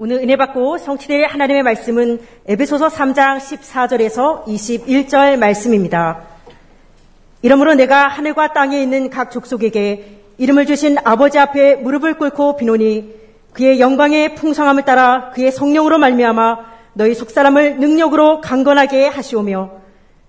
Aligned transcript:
오늘 0.00 0.18
은혜 0.18 0.36
받고 0.36 0.78
성취될 0.78 1.24
하나님의 1.24 1.64
말씀은 1.64 2.20
에베소서 2.46 2.86
3장 2.86 3.38
14절에서 3.38 4.44
21절 4.44 5.36
말씀입니다. 5.38 6.20
이러므로 7.42 7.74
내가 7.74 8.06
하늘과 8.06 8.52
땅에 8.52 8.80
있는 8.80 9.10
각 9.10 9.32
족속에게 9.32 10.20
이름을 10.38 10.66
주신 10.66 10.98
아버지 11.02 11.40
앞에 11.40 11.74
무릎을 11.74 12.14
꿇고 12.14 12.58
비노니 12.58 13.12
그의 13.52 13.80
영광의 13.80 14.36
풍성함을 14.36 14.84
따라 14.84 15.30
그의 15.30 15.50
성령으로 15.50 15.98
말미암아 15.98 16.58
너희 16.92 17.12
속사람을 17.14 17.80
능력으로 17.80 18.40
강건하게 18.40 19.08
하시오며 19.08 19.72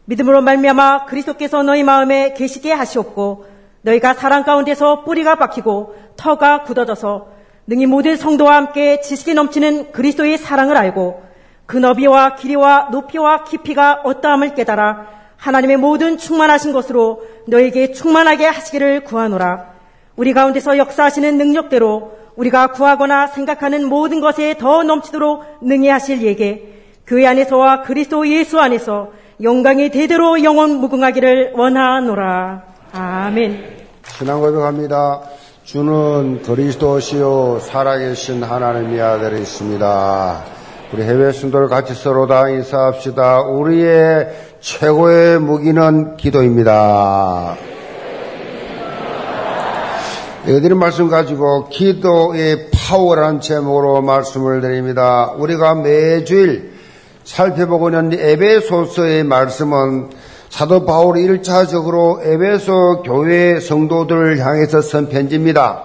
믿음으로 0.05 0.41
말미암아 0.41 1.05
그리스도께서 1.05 1.61
너희 1.61 1.83
마음에 1.83 2.33
계시게 2.33 2.71
하시옵고 2.71 3.45
너희가 3.83 4.15
사랑 4.15 4.43
가운데서 4.45 5.03
뿌리가 5.03 5.35
박히고 5.35 5.95
터가 6.17 6.63
굳어져서 6.63 7.38
능히 7.69 7.85
모든 7.85 8.15
성도와 8.15 8.55
함께 8.55 8.99
지식이 8.99 9.35
넘치는 9.35 9.91
그리스도의 9.91 10.39
사랑을 10.39 10.75
알고 10.75 11.21
그 11.67 11.77
너비와 11.77 12.33
길이와 12.33 12.87
높이와 12.91 13.43
깊이가 13.43 14.01
어떠함을 14.03 14.55
깨달아 14.55 15.05
하나님의 15.37 15.77
모든 15.77 16.17
충만하신 16.17 16.73
것으로 16.73 17.21
너에게 17.45 17.91
충만하게 17.91 18.47
하시기를 18.47 19.03
구하노라. 19.03 19.67
우리 20.15 20.33
가운데서 20.33 20.79
역사하시는 20.79 21.37
능력대로 21.37 22.17
우리가 22.35 22.71
구하거나 22.71 23.27
생각하는 23.27 23.87
모든 23.87 24.19
것에 24.19 24.57
더 24.57 24.81
넘치도록 24.81 25.59
능히 25.61 25.89
하실 25.89 26.23
예게 26.23 26.85
교회 27.05 27.27
안에서와 27.27 27.83
그리스도 27.83 28.27
예수 28.27 28.59
안에서 28.59 29.11
영광이 29.43 29.91
대대로 29.91 30.43
영원 30.43 30.71
무궁하기를 30.71 31.53
원하노라. 31.53 32.63
아멘. 32.93 33.77
신앙 34.17 34.39
고백합니다. 34.39 35.21
주는 35.71 36.41
그리스도시요 36.41 37.59
살아계신 37.59 38.41
하나님의 38.41 38.99
아들이십니다. 38.99 40.43
우리 40.91 41.03
해외 41.03 41.31
순도를 41.31 41.67
같이 41.67 41.93
서로 41.93 42.25
다 42.25 42.49
인사합시다. 42.49 43.41
우리의 43.41 44.29
최고의 44.61 45.39
무기는 45.39 46.17
기도입니다. 46.17 47.55
읽어드린 50.47 50.79
말씀 50.79 51.07
가지고 51.07 51.69
기도의 51.69 52.71
파워라는 52.73 53.39
제목으로 53.39 54.01
말씀을 54.01 54.61
드립니다. 54.61 55.35
우리가 55.37 55.75
매주일 55.75 56.73
살펴보고 57.23 57.89
있는 57.89 58.13
에베소서의 58.13 59.23
말씀은 59.23 60.09
사도 60.49 60.85
바울이 60.85 61.27
1차적으로 61.27 62.25
에베소 62.25 63.03
교회 63.05 63.59
성도들을 63.59 64.39
향해서 64.39 64.81
쓴 64.81 65.09
편지입니다. 65.09 65.83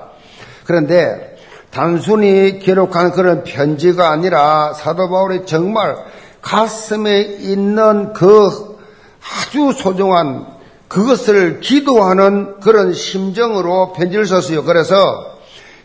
그런데 0.65 1.37
단순히 1.71 2.59
기록한 2.59 3.13
그런 3.13 3.45
편지가 3.45 4.11
아니라 4.11 4.73
사도 4.73 5.11
바울이 5.11 5.45
정말 5.45 5.97
가슴에 6.41 7.21
있는 7.21 8.13
그 8.13 8.77
아주 9.21 9.73
소중한 9.73 10.47
그것을 10.89 11.61
기도하는 11.61 12.61
그런 12.61 12.93
심정으로 12.93 13.93
편지를 13.93 14.27
썼어요. 14.27 14.65
그래서 14.65 15.35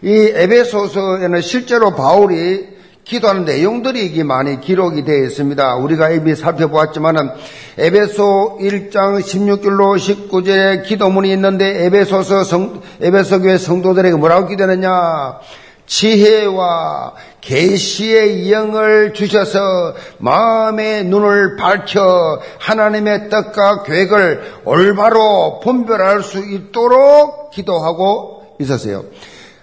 이 0.01 0.09
에베소서에는 0.09 1.41
실제로 1.41 1.95
바울이 1.95 2.78
기도하는 3.09 3.43
내용들이 3.43 4.05
이게 4.05 4.23
많이 4.23 4.61
기록이 4.61 5.03
되어 5.03 5.23
있습니다. 5.23 5.77
우리가 5.77 6.11
이미 6.11 6.35
살펴보았지만은 6.35 7.31
에베소 7.79 8.59
1장 8.61 9.19
16절로 9.19 10.29
19절에 10.29 10.83
기도문이 10.83 11.31
있는데 11.33 11.85
에베소서 11.85 12.43
성, 12.43 12.81
에베소 13.01 13.41
교회 13.41 13.57
성도들에게 13.57 14.15
뭐라고 14.15 14.47
기도했느냐? 14.47 15.39
지혜와 15.87 17.15
계시의 17.41 18.51
영을 18.51 19.15
주셔서 19.15 19.95
마음의 20.19 21.05
눈을 21.05 21.55
밝혀 21.55 22.39
하나님의 22.59 23.29
뜻과 23.29 23.81
계획을 23.83 24.53
올바로 24.65 25.59
분별할 25.63 26.21
수 26.21 26.45
있도록 26.45 27.49
기도하고 27.49 28.55
있었어요. 28.59 29.05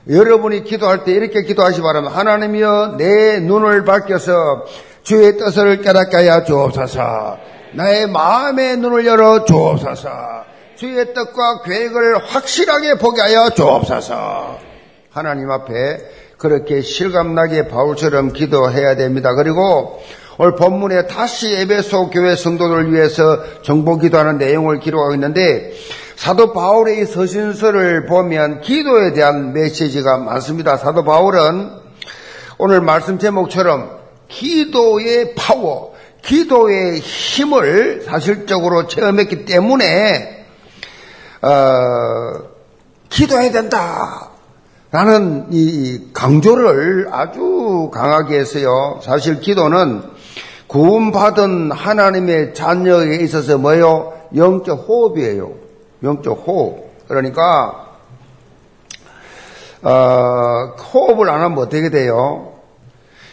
여러분이 0.09 0.65
기도할 0.65 1.05
때 1.05 1.13
이렇게 1.13 1.43
기도하시 1.43 1.77
기 1.77 1.83
바랍니다. 1.83 2.17
하나님이여 2.17 2.95
내 2.97 3.41
눈을 3.41 3.85
밝혀서 3.85 4.67
주의 5.03 5.37
뜻을 5.37 5.83
깨닫게 5.83 6.17
하여 6.17 6.45
주옵소서. 6.45 7.39
나의 7.75 8.09
마음의 8.09 8.77
눈을 8.79 9.05
열어 9.07 9.45
주옵소서. 9.45 10.09
주의 10.77 11.15
뜻과 11.15 11.63
계획을 11.63 12.19
확실하게 12.19 12.95
보게 12.99 13.21
하여 13.23 13.51
주옵소서. 13.51 14.59
하나님 15.11 15.51
앞에 15.51 15.99
그렇게 16.39 16.83
실감나게 16.83 17.69
바울처럼 17.69 18.33
기도해야 18.33 18.95
됩니다. 18.95 19.35
그리고 19.35 20.01
오늘 20.39 20.55
본문에 20.55 21.07
다시 21.07 21.55
에베소 21.55 22.11
교회 22.11 22.37
성도들 22.37 22.93
위해서 22.93 23.63
정보 23.63 23.99
기도하는 23.99 24.37
내용을 24.39 24.81
기록하고 24.81 25.15
있는데 25.15 25.73
사도 26.17 26.53
바울의 26.53 27.05
서신서를 27.07 28.07
보면 28.07 28.63
기도에 28.63 29.13
대한 29.13 29.53
메시지가 29.53 30.17
많습니다. 30.19 30.79
사도 30.79 31.05
바울은 31.05 31.71
오늘 32.59 32.81
말씀 32.81 33.19
제목처럼 33.19 33.99
기도의 34.27 35.35
파워, 35.35 35.95
기도의 36.23 37.01
힘을 37.01 38.03
사실적으로 38.03 38.87
체험했기 38.87 39.45
때문에 39.45 40.47
어, 41.43 41.49
기도해야 43.11 43.53
된다. 43.53 44.31
라는 44.91 45.49
이 45.51 46.09
강조를 46.15 47.09
아주 47.11 47.91
강하게 47.93 48.39
했어요. 48.39 49.01
사실 49.03 49.41
기도는 49.41 50.03
구원받은 50.67 51.73
하나님의 51.73 52.55
자녀에 52.55 53.17
있어서 53.17 53.59
뭐요? 53.59 54.15
영적 54.35 54.87
호흡이에요. 54.89 55.66
영적 56.03 56.45
호흡. 56.47 57.07
그러니까 57.09 57.87
어, 59.83 60.75
호흡을 60.93 61.29
안 61.31 61.43
하면 61.43 61.59
어떻게 61.59 61.91
돼요? 61.91 62.53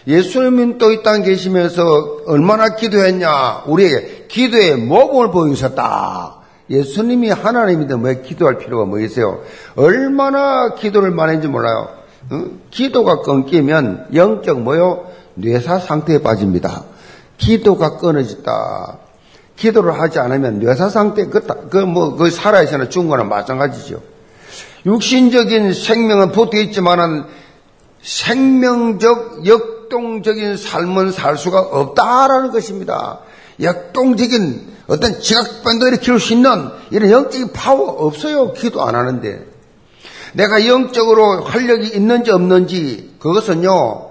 예수님은 0.06 0.78
또 0.78 0.92
이 0.92 1.02
땅에 1.02 1.24
계시면서 1.24 2.18
얼마나 2.28 2.76
기도했냐? 2.76 3.64
우리에게 3.66 4.26
기도의 4.28 4.76
모범을 4.78 5.32
보여주셨다. 5.32 6.36
예수님이 6.70 7.30
하나님인데 7.30 7.96
왜 8.02 8.22
기도할 8.22 8.58
필요가 8.58 8.86
뭐 8.86 9.00
있어요? 9.00 9.42
얼마나 9.76 10.76
기도를 10.76 11.12
많이 11.12 11.32
했는지 11.32 11.48
몰라요. 11.48 11.90
응? 12.32 12.60
기도가 12.70 13.22
끊기면 13.22 14.08
영적 14.14 14.62
뭐요? 14.62 15.08
뇌사 15.36 15.80
상태에 15.80 16.22
빠집니다. 16.22 16.84
기도가 17.38 17.98
끊어졌다. 17.98 18.98
기도를 19.56 20.00
하지 20.00 20.20
않으면 20.20 20.60
뇌사 20.60 20.90
상태, 20.90 21.26
그, 21.26 21.42
그, 21.70 21.78
뭐, 21.78 22.16
그 22.16 22.30
살아있어나 22.30 22.90
죽은 22.90 23.08
거나 23.08 23.24
마찬가지죠. 23.24 24.02
육신적인 24.86 25.74
생명은 25.74 26.32
붙어 26.32 26.58
있지만은 26.58 27.26
생명적, 28.02 29.48
역동적인 29.48 30.58
삶은 30.58 31.12
살 31.12 31.38
수가 31.38 31.60
없다라는 31.60 32.52
것입니다. 32.52 33.20
역동적인 33.62 34.74
어떤 34.88 35.20
지각반도 35.20 35.88
일으킬 35.88 36.20
수 36.20 36.34
있는 36.34 36.70
이런 36.92 37.10
영적인 37.10 37.54
파워 37.54 37.90
없어요. 38.06 38.52
기도 38.54 38.84
안 38.84 38.96
하는데. 38.96 39.46
내가 40.34 40.68
영적으로 40.68 41.44
활력이 41.44 41.90
있는지 41.90 42.32
없는지 42.32 43.16
그것은요. 43.20 44.10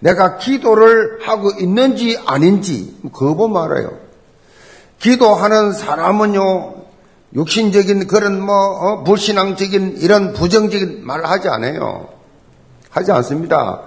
내가 0.00 0.36
기도를 0.36 1.20
하고 1.22 1.50
있는지 1.58 2.18
아닌지 2.26 2.96
그거 3.12 3.34
보면 3.34 3.62
알아요. 3.62 3.98
기도하는 5.02 5.72
사람은요, 5.72 6.74
육신적인 7.34 8.06
그런 8.06 8.40
뭐, 8.40 8.54
어, 8.54 9.04
불신앙적인 9.04 9.96
이런 9.98 10.32
부정적인 10.32 11.04
말 11.04 11.24
하지 11.24 11.48
않아요. 11.48 12.08
하지 12.88 13.10
않습니다. 13.10 13.80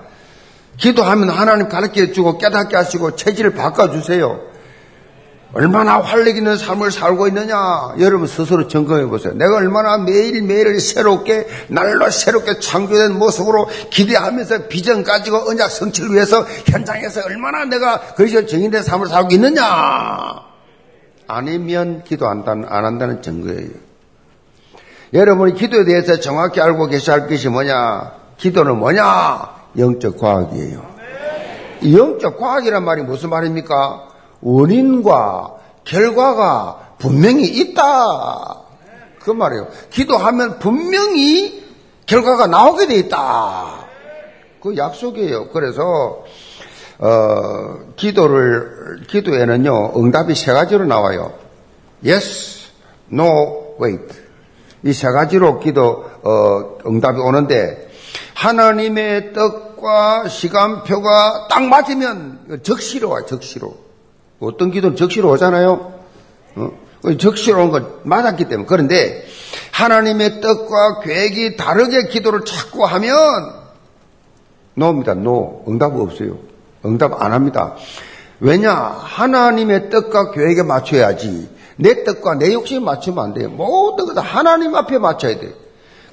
기도하면 0.78 1.30
하나님 1.30 1.70
가르쳐 1.70 2.12
주고 2.12 2.38
깨닫게 2.38 2.76
하시고 2.76 3.16
체질을 3.16 3.54
바꿔주세요. 3.54 4.42
얼마나 5.54 6.02
활력 6.02 6.36
있는 6.36 6.58
삶을 6.58 6.92
살고 6.92 7.30
있느냐? 7.30 7.96
여러분 8.00 8.28
스스로 8.28 8.68
점검해 8.68 9.06
보세요. 9.06 9.34
내가 9.36 9.56
얼마나 9.56 9.98
매일매일 9.98 10.82
새롭게, 10.82 11.48
날로 11.70 12.10
새롭게 12.10 12.60
창조된 12.60 13.18
모습으로 13.18 13.70
기대하면서 13.90 14.68
비전 14.68 15.06
가지고 15.06 15.50
언약 15.50 15.72
성취를 15.72 16.12
위해서 16.12 16.46
현장에서 16.66 17.22
얼마나 17.24 17.64
내가 17.64 18.02
그리스도 18.16 18.46
정인된 18.48 18.84
삶을 18.84 19.08
살고 19.08 19.30
있느냐? 19.32 20.55
아니면 21.28 22.04
기도 22.04 22.28
안, 22.28 22.44
안 22.48 22.86
한다는 22.86 23.22
증거예요. 23.22 23.70
여러분이 25.14 25.56
기도에 25.56 25.86
대해서 25.86 26.20
정확히 26.20 26.62
알고 26.62 26.88
계셔야 26.88 27.22
할 27.22 27.28
것이 27.28 27.50
뭐냐? 27.50 28.12
기도는 28.38 28.78
뭐냐? 28.78 29.56
영적 29.78 30.18
과학이에요. 30.18 30.86
영적 31.94 32.38
과학이란 32.38 32.84
말이 32.84 33.02
무슨 33.04 33.30
말입니까? 33.30 34.08
원인과 34.42 35.56
결과가 35.84 36.96
분명히 36.98 37.48
있다. 37.48 38.62
그 39.20 39.32
말이에요. 39.32 39.68
기도하면 39.90 40.60
분명히 40.60 41.64
결과가 42.06 42.48
나오게 42.48 42.88
돼 42.88 42.96
있다. 42.96 43.86
그 44.62 44.76
약속이에요. 44.78 45.50
그래서 45.50 46.24
어, 47.00 47.80
기도를 47.96 49.02
기도에는요 49.08 49.94
응답이 49.98 50.36
세 50.36 50.54
가지로 50.54 50.86
나와요. 50.86 51.34
Yes, 52.06 52.70
No, 53.12 53.76
Wait. 53.82 54.16
이 54.84 54.94
세 54.94 55.08
가지로 55.10 55.60
기도 55.60 56.06
어, 56.24 56.78
응답이 56.88 57.20
오는데 57.20 57.90
하나님의 58.36 59.34
뜻과 59.34 60.28
시간표가 60.28 61.48
딱 61.50 61.64
맞으면 61.64 62.60
적시로 62.64 63.10
와요. 63.10 63.26
적시로. 63.26 63.76
어떤 64.40 64.72
기도는 64.72 64.96
적시로 64.98 65.30
오잖아요. 65.32 65.94
어? 66.56 66.72
적시로 67.20 67.64
온 67.64 67.72
건 67.72 68.00
맞았기 68.04 68.46
때문에 68.46 68.66
그런데 68.68 69.26
하나님의 69.72 70.42
뜻과 70.42 71.00
계획이 71.02 71.56
다르게 71.58 72.08
기도를 72.08 72.46
자꾸 72.46 72.84
하면 72.86 73.14
노입니다. 74.76 75.14
노. 75.14 75.64
응답 75.68 75.96
없어요. 75.96 76.38
응답 76.86 77.22
안 77.22 77.34
합니다. 77.34 77.76
왜냐? 78.40 78.74
하나님의 78.74 79.90
뜻과 79.90 80.32
계획에 80.32 80.64
맞춰야지. 80.64 81.50
내 81.78 82.04
뜻과 82.04 82.36
내 82.36 82.54
욕심에 82.54 82.80
맞추면 82.80 83.24
안 83.24 83.34
돼요. 83.34 83.50
모든 83.50 84.06
것다 84.06 84.22
하나님 84.22 84.76
앞에 84.76 84.98
맞춰야 84.98 85.40
돼요. 85.40 85.52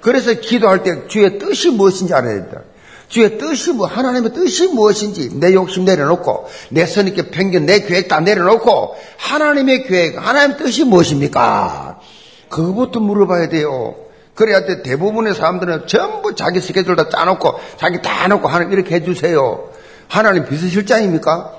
그래서 0.01 0.33
기도할 0.35 0.83
때 0.83 1.07
주의 1.07 1.39
뜻이 1.39 1.71
무엇인지 1.71 2.13
알아야 2.13 2.35
됩니다. 2.35 2.63
주의 3.13 3.37
뜻이 3.37 3.73
뭐, 3.73 3.87
하나님의 3.87 4.33
뜻이 4.33 4.69
무엇인지 4.69 5.39
내 5.39 5.53
욕심 5.53 5.85
내려놓고, 5.85 6.49
내 6.71 6.87
선입견, 6.87 7.31
편견, 7.31 7.67
내 7.67 7.81
계획 7.81 8.09
다 8.09 8.21
내려놓고, 8.21 8.97
하나님의 9.19 9.85
계획, 9.85 10.17
하나님의 10.17 10.57
뜻이 10.57 10.85
무엇입니까? 10.85 12.01
그것부터 12.49 13.01
물어봐야 13.01 13.51
돼요. 13.51 13.97
그래야 14.35 14.65
돼. 14.65 14.83
대부분의 14.83 15.35
사람들은 15.35 15.87
전부 15.89 16.35
자기 16.35 16.61
스케줄 16.61 16.97
다 16.97 17.11
짜놓고, 17.11 17.61
자기 17.77 18.01
다 18.01 18.27
놓고, 18.29 18.49
하나님 18.49 18.73
이렇게 18.73 18.95
해주세요. 18.95 19.69
하나님 20.13 20.45
비서실장입니까? 20.45 21.53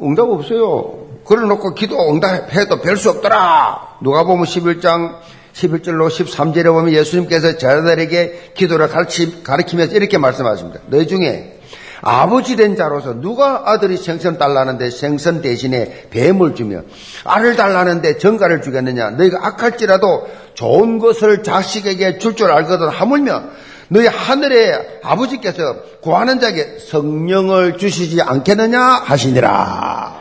응답 0.00 0.28
없어요. 0.28 1.06
그래 1.24 1.44
놓고 1.44 1.74
기도 1.74 1.98
응답해도 2.12 2.80
별 2.82 2.96
수 2.96 3.10
없더라. 3.10 3.96
누가 4.00 4.22
보면 4.22 4.44
11장 4.44 5.16
11절로 5.52 6.06
13절에 6.08 6.66
보면 6.66 6.92
예수님께서 6.92 7.52
제자들에게 7.58 8.52
기도를 8.54 8.86
가르치, 8.88 9.42
가르치면서 9.42 9.96
이렇게 9.96 10.18
말씀하십니다. 10.18 10.80
너희 10.86 11.08
중에 11.08 11.58
아버지 12.00 12.54
된 12.54 12.76
자로서 12.76 13.20
누가 13.20 13.62
아들이 13.72 13.96
생선 13.96 14.38
달라는데 14.38 14.90
생선 14.90 15.42
대신에 15.42 16.06
뱀을 16.10 16.54
주며 16.54 16.82
알을 17.24 17.56
달라는데 17.56 18.18
정가를 18.18 18.62
주겠느냐 18.62 19.10
너희가 19.12 19.44
악할지라도 19.44 20.28
좋은 20.54 21.00
것을 21.00 21.42
자식에게 21.42 22.18
줄 22.18 22.36
줄 22.36 22.52
알거든 22.52 22.88
하물며 22.88 23.42
너희 23.88 24.06
하늘의 24.06 25.00
아버지께서 25.02 25.82
구하는 26.00 26.40
자에게 26.40 26.78
성령을 26.78 27.78
주시지 27.78 28.20
않겠느냐 28.20 28.80
하시니라 28.80 30.20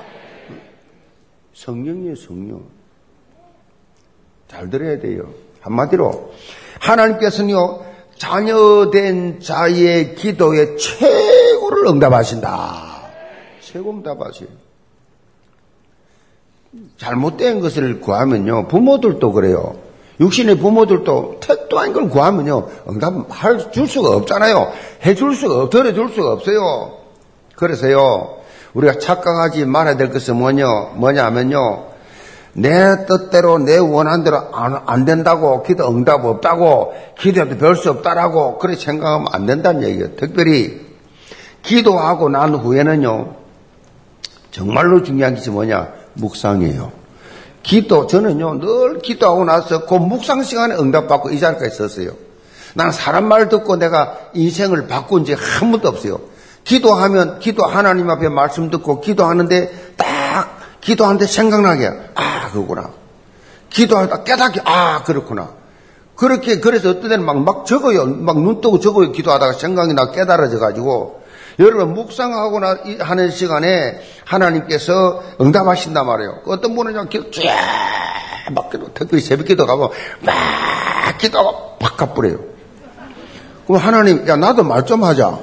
성령이에요 1.54 2.16
성령 2.16 2.64
잘 4.48 4.70
들어야 4.70 5.00
돼요 5.00 5.34
한마디로 5.62 6.34
하나님께서는요 6.80 7.96
자녀된 8.18 9.42
자의 9.42 10.16
기도에 10.16 10.76
최고를 10.78 11.88
응답하신다. 11.88 13.02
최고 13.62 13.92
응답하세요. 13.92 14.50
잘못된 16.98 17.60
것을 17.60 18.00
구하면요. 18.00 18.68
부모들도 18.68 19.32
그래요. 19.32 19.78
육신의 20.20 20.58
부모들도 20.60 21.40
택도 21.42 21.80
아닌 21.80 21.94
걸 21.94 22.10
구하면요. 22.10 22.68
응답할 22.90 23.72
줄 23.72 23.88
수가 23.88 24.16
없잖아요. 24.16 24.72
해줄 25.06 25.36
수가, 25.36 25.70
덜어줄 25.70 26.10
수가 26.14 26.32
없어요. 26.32 26.98
그래서요. 27.56 28.38
우리가 28.74 29.00
착각하지 29.00 29.66
말아야 29.66 29.98
될 29.98 30.12
것은 30.12 30.36
뭐냐, 30.38 30.66
뭐냐면요. 30.96 31.96
내 32.54 33.06
뜻대로 33.06 33.58
내 33.58 33.78
원한 33.78 34.24
대로 34.24 34.38
안, 34.54 34.82
안 34.86 35.04
된다고 35.04 35.62
기도 35.64 35.90
응답 35.90 36.24
없다고 36.24 36.94
기도해도 37.20 37.58
별 37.58 37.76
수 37.76 37.90
없다라고 37.92 38.60
그렇게 38.60 38.80
생각하면 38.80 39.28
안 39.34 39.46
된다는 39.46 39.84
얘기예요. 39.84 40.16
특별히 40.16 40.80
기도하고 41.64 42.30
난 42.30 42.56
후에는요 42.56 43.34
정말로 44.52 45.04
중요한 45.04 45.36
것이 45.36 45.50
뭐냐 45.50 45.90
묵상이에요. 46.14 46.92
기도 47.66 48.06
저는요 48.06 48.60
늘 48.60 49.00
기도하고 49.00 49.44
나서 49.44 49.86
그 49.86 49.96
묵상 49.96 50.44
시간에 50.44 50.76
응답받고 50.76 51.32
이 51.32 51.40
자리까지 51.40 51.74
있었어요. 51.74 52.12
나는 52.76 52.92
사람 52.92 53.28
말 53.28 53.50
듣고 53.50 53.76
내가 53.78 54.18
인생을 54.34 54.88
바꾼 54.88 55.26
적한 55.26 55.72
번도 55.72 55.88
없어요. 55.90 56.20
기도하면 56.64 57.40
기도 57.40 57.66
하나님 57.66 58.10
앞에 58.10 58.30
말씀 58.30 58.70
듣고 58.70 59.02
기도하는데 59.02 59.94
딱 59.98 60.60
기도하는데 60.82 61.26
생각나게 61.26 61.92
아 62.14 62.50
그거구나. 62.52 62.92
기도하다 63.72 64.24
깨닫게 64.24 64.62
아 64.64 65.04
그렇구나. 65.04 65.50
그렇게 66.16 66.60
그래서 66.60 66.92
어떤 66.92 67.10
때는 67.10 67.26
막, 67.26 67.38
막 67.40 67.66
적어요. 67.66 68.06
막 68.06 68.38
눈 68.38 68.62
뜨고 68.62 68.80
적어요. 68.80 69.12
기도하다가 69.12 69.54
생각이 69.54 69.94
나 69.96 70.12
깨달아져 70.12 70.60
가지고 70.60 71.24
여러분 71.60 71.94
묵상하고 71.94 72.60
나 72.60 72.78
하는 73.00 73.32
시간에 73.32 74.00
하나님께서 74.26 75.24
응답하신단 75.40 76.06
말이에요. 76.06 76.42
어떤 76.48 76.76
분은 76.76 76.92
그냥 76.94 77.10
기도 77.10 77.32
쫙막 77.32 78.70
기도 78.72 78.94
특별히 78.94 79.24
새벽 79.24 79.46
기도 79.48 79.66
가고 79.66 79.94
막 80.22 81.18
기도하고 81.18 81.78
팍 81.80 81.98
가버려요. 81.98 82.40
그럼 83.68 83.82
하나님 83.82 84.28
야 84.28 84.36
나도 84.36 84.64
말 84.64 84.86
좀 84.86 85.04
하자. 85.04 85.40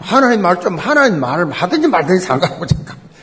하나님 0.00 0.42
말 0.42 0.60
좀 0.60 0.76
하나님 0.78 1.20
말을 1.20 1.50
하든지 1.52 1.88
말든지 1.88 2.24
상관없고. 2.24 2.66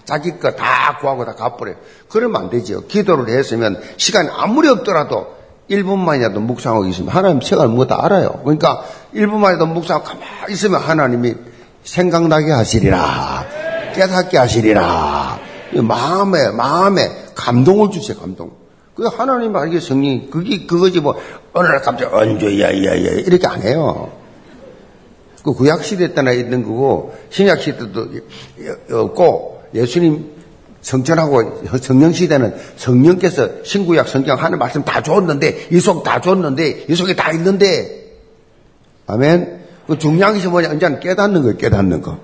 자기 0.05 0.39
거 0.39 0.55
다 0.55 0.97
구하고 1.01 1.25
다 1.25 1.33
갚으래요. 1.35 1.75
그러면 2.07 2.43
안 2.43 2.49
되죠. 2.49 2.85
기도를 2.87 3.27
했으면 3.37 3.81
시간이 3.97 4.29
아무리 4.31 4.69
없더라도 4.69 5.35
1분만이라도 5.69 6.39
묵상하고 6.39 6.85
있으면 6.85 7.09
하나님 7.09 7.41
시간을 7.41 7.67
뭐다 7.75 8.05
알아요. 8.05 8.39
그러니까 8.43 8.85
1분만이라도 9.13 9.67
묵상하고 9.67 10.05
가만히 10.05 10.53
있으면 10.53 10.79
하나님이 10.79 11.35
생각나게 11.87 12.51
하시리라. 12.51 13.45
깨닫게 13.95 14.37
하시리라. 14.37 15.39
마음에, 15.83 16.49
마음에 16.49 17.09
감동을 17.33 17.89
주세요, 17.91 18.17
감동. 18.17 18.51
그 18.95 19.05
하나님 19.05 19.55
알게 19.55 19.79
성령, 19.79 20.29
그게, 20.29 20.65
그거지 20.65 20.99
뭐, 20.99 21.15
어느 21.53 21.67
날 21.67 21.81
갑자기 21.81 22.13
언제, 22.13 22.59
야, 22.61 22.67
야, 22.69 22.91
야, 22.91 23.11
이렇게 23.25 23.47
안 23.47 23.61
해요. 23.61 24.11
그 25.43 25.53
구약시대 25.53 26.13
때나 26.13 26.31
있는 26.33 26.63
거고, 26.63 27.15
신약시대도 27.29 28.07
없고, 28.91 29.63
예수님 29.73 30.37
성전하고 30.81 31.63
성령 31.81 32.13
시대는 32.13 32.55
성령께서 32.77 33.63
신구약 33.63 34.07
성경 34.07 34.37
하는 34.41 34.57
말씀 34.57 34.83
다 34.85 35.03
줬는데 35.03 35.67
이 35.71 35.79
속 35.79 36.03
다 36.03 36.21
줬는데 36.21 36.85
이 36.87 36.95
속에 36.95 37.13
다 37.13 37.31
있는데 37.33 38.13
아멘. 39.07 39.66
그 39.87 39.97
중요한 39.97 40.33
것이 40.33 40.47
뭐냐? 40.47 40.73
이제는 40.73 40.99
깨닫는 40.99 41.41
거예요. 41.41 41.57
깨닫는 41.57 42.01
거. 42.01 42.17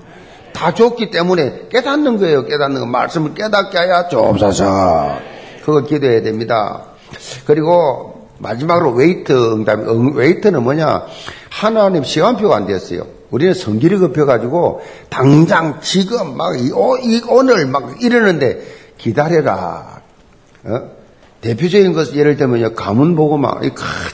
다 0.52 0.74
줬기 0.74 1.10
때문에 1.10 1.68
깨닫는 1.70 2.18
거예요. 2.20 2.46
깨닫는 2.46 2.82
거. 2.82 2.86
말씀을 2.88 3.34
깨닫게 3.34 3.78
하여 3.78 4.08
주옵소서. 4.10 5.18
그거 5.66 5.82
기도해야 5.82 6.22
됩니다. 6.22 6.84
그리고 7.46 8.28
마지막으로 8.40 8.92
wait 8.92 9.32
응답. 9.54 9.80
wait는 10.16 10.62
뭐냐? 10.64 11.06
하나님 11.50 12.04
시간표가 12.04 12.56
안 12.56 12.68
됐어요. 12.68 13.04
우리는 13.32 13.54
성질이 13.54 13.98
급해가지고 13.98 14.82
당장 15.10 15.80
지금 15.82 16.38
막 16.38 16.56
이, 16.60 16.72
오늘 17.30 17.66
막 17.66 18.04
이러는데 18.04 18.62
기다려라. 18.98 20.02
어? 20.66 21.03
대표적인 21.44 21.92
것 21.92 22.16
예를 22.16 22.38
들면요 22.38 22.74
가문 22.74 23.16
복음화 23.18 23.56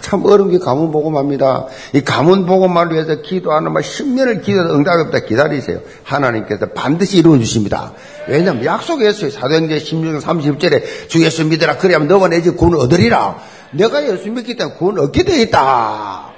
참 0.01 0.25
어려운 0.25 0.49
게 0.49 0.57
가문 0.57 0.91
보고마입니다. 0.91 1.67
이 1.93 2.01
가문 2.01 2.47
보고마를 2.47 2.93
위해서 2.93 3.21
기도하는 3.21 3.71
막 3.71 3.81
10년을 3.81 4.41
기도해도 4.41 4.73
응답이 4.73 5.03
없다 5.03 5.19
기다리세요. 5.19 5.79
하나님께서 6.03 6.71
반드시 6.71 7.19
이루어 7.19 7.37
주십니다. 7.37 7.93
왜냐하면 8.27 8.65
약속했어요. 8.65 9.29
사도행전 9.29 9.77
16장 9.77 10.21
30절에 10.21 11.07
주 11.07 11.23
예수 11.23 11.45
믿으라 11.45 11.77
그래야면 11.77 12.07
너와 12.07 12.27
내 12.29 12.41
집 12.41 12.57
구원을 12.57 12.79
얻으리라. 12.79 13.37
내가 13.73 14.03
예수 14.09 14.31
믿기 14.31 14.55
때문에 14.57 14.75
구원 14.77 14.97
얻게 14.99 15.23
되어 15.23 15.37
있다. 15.37 16.31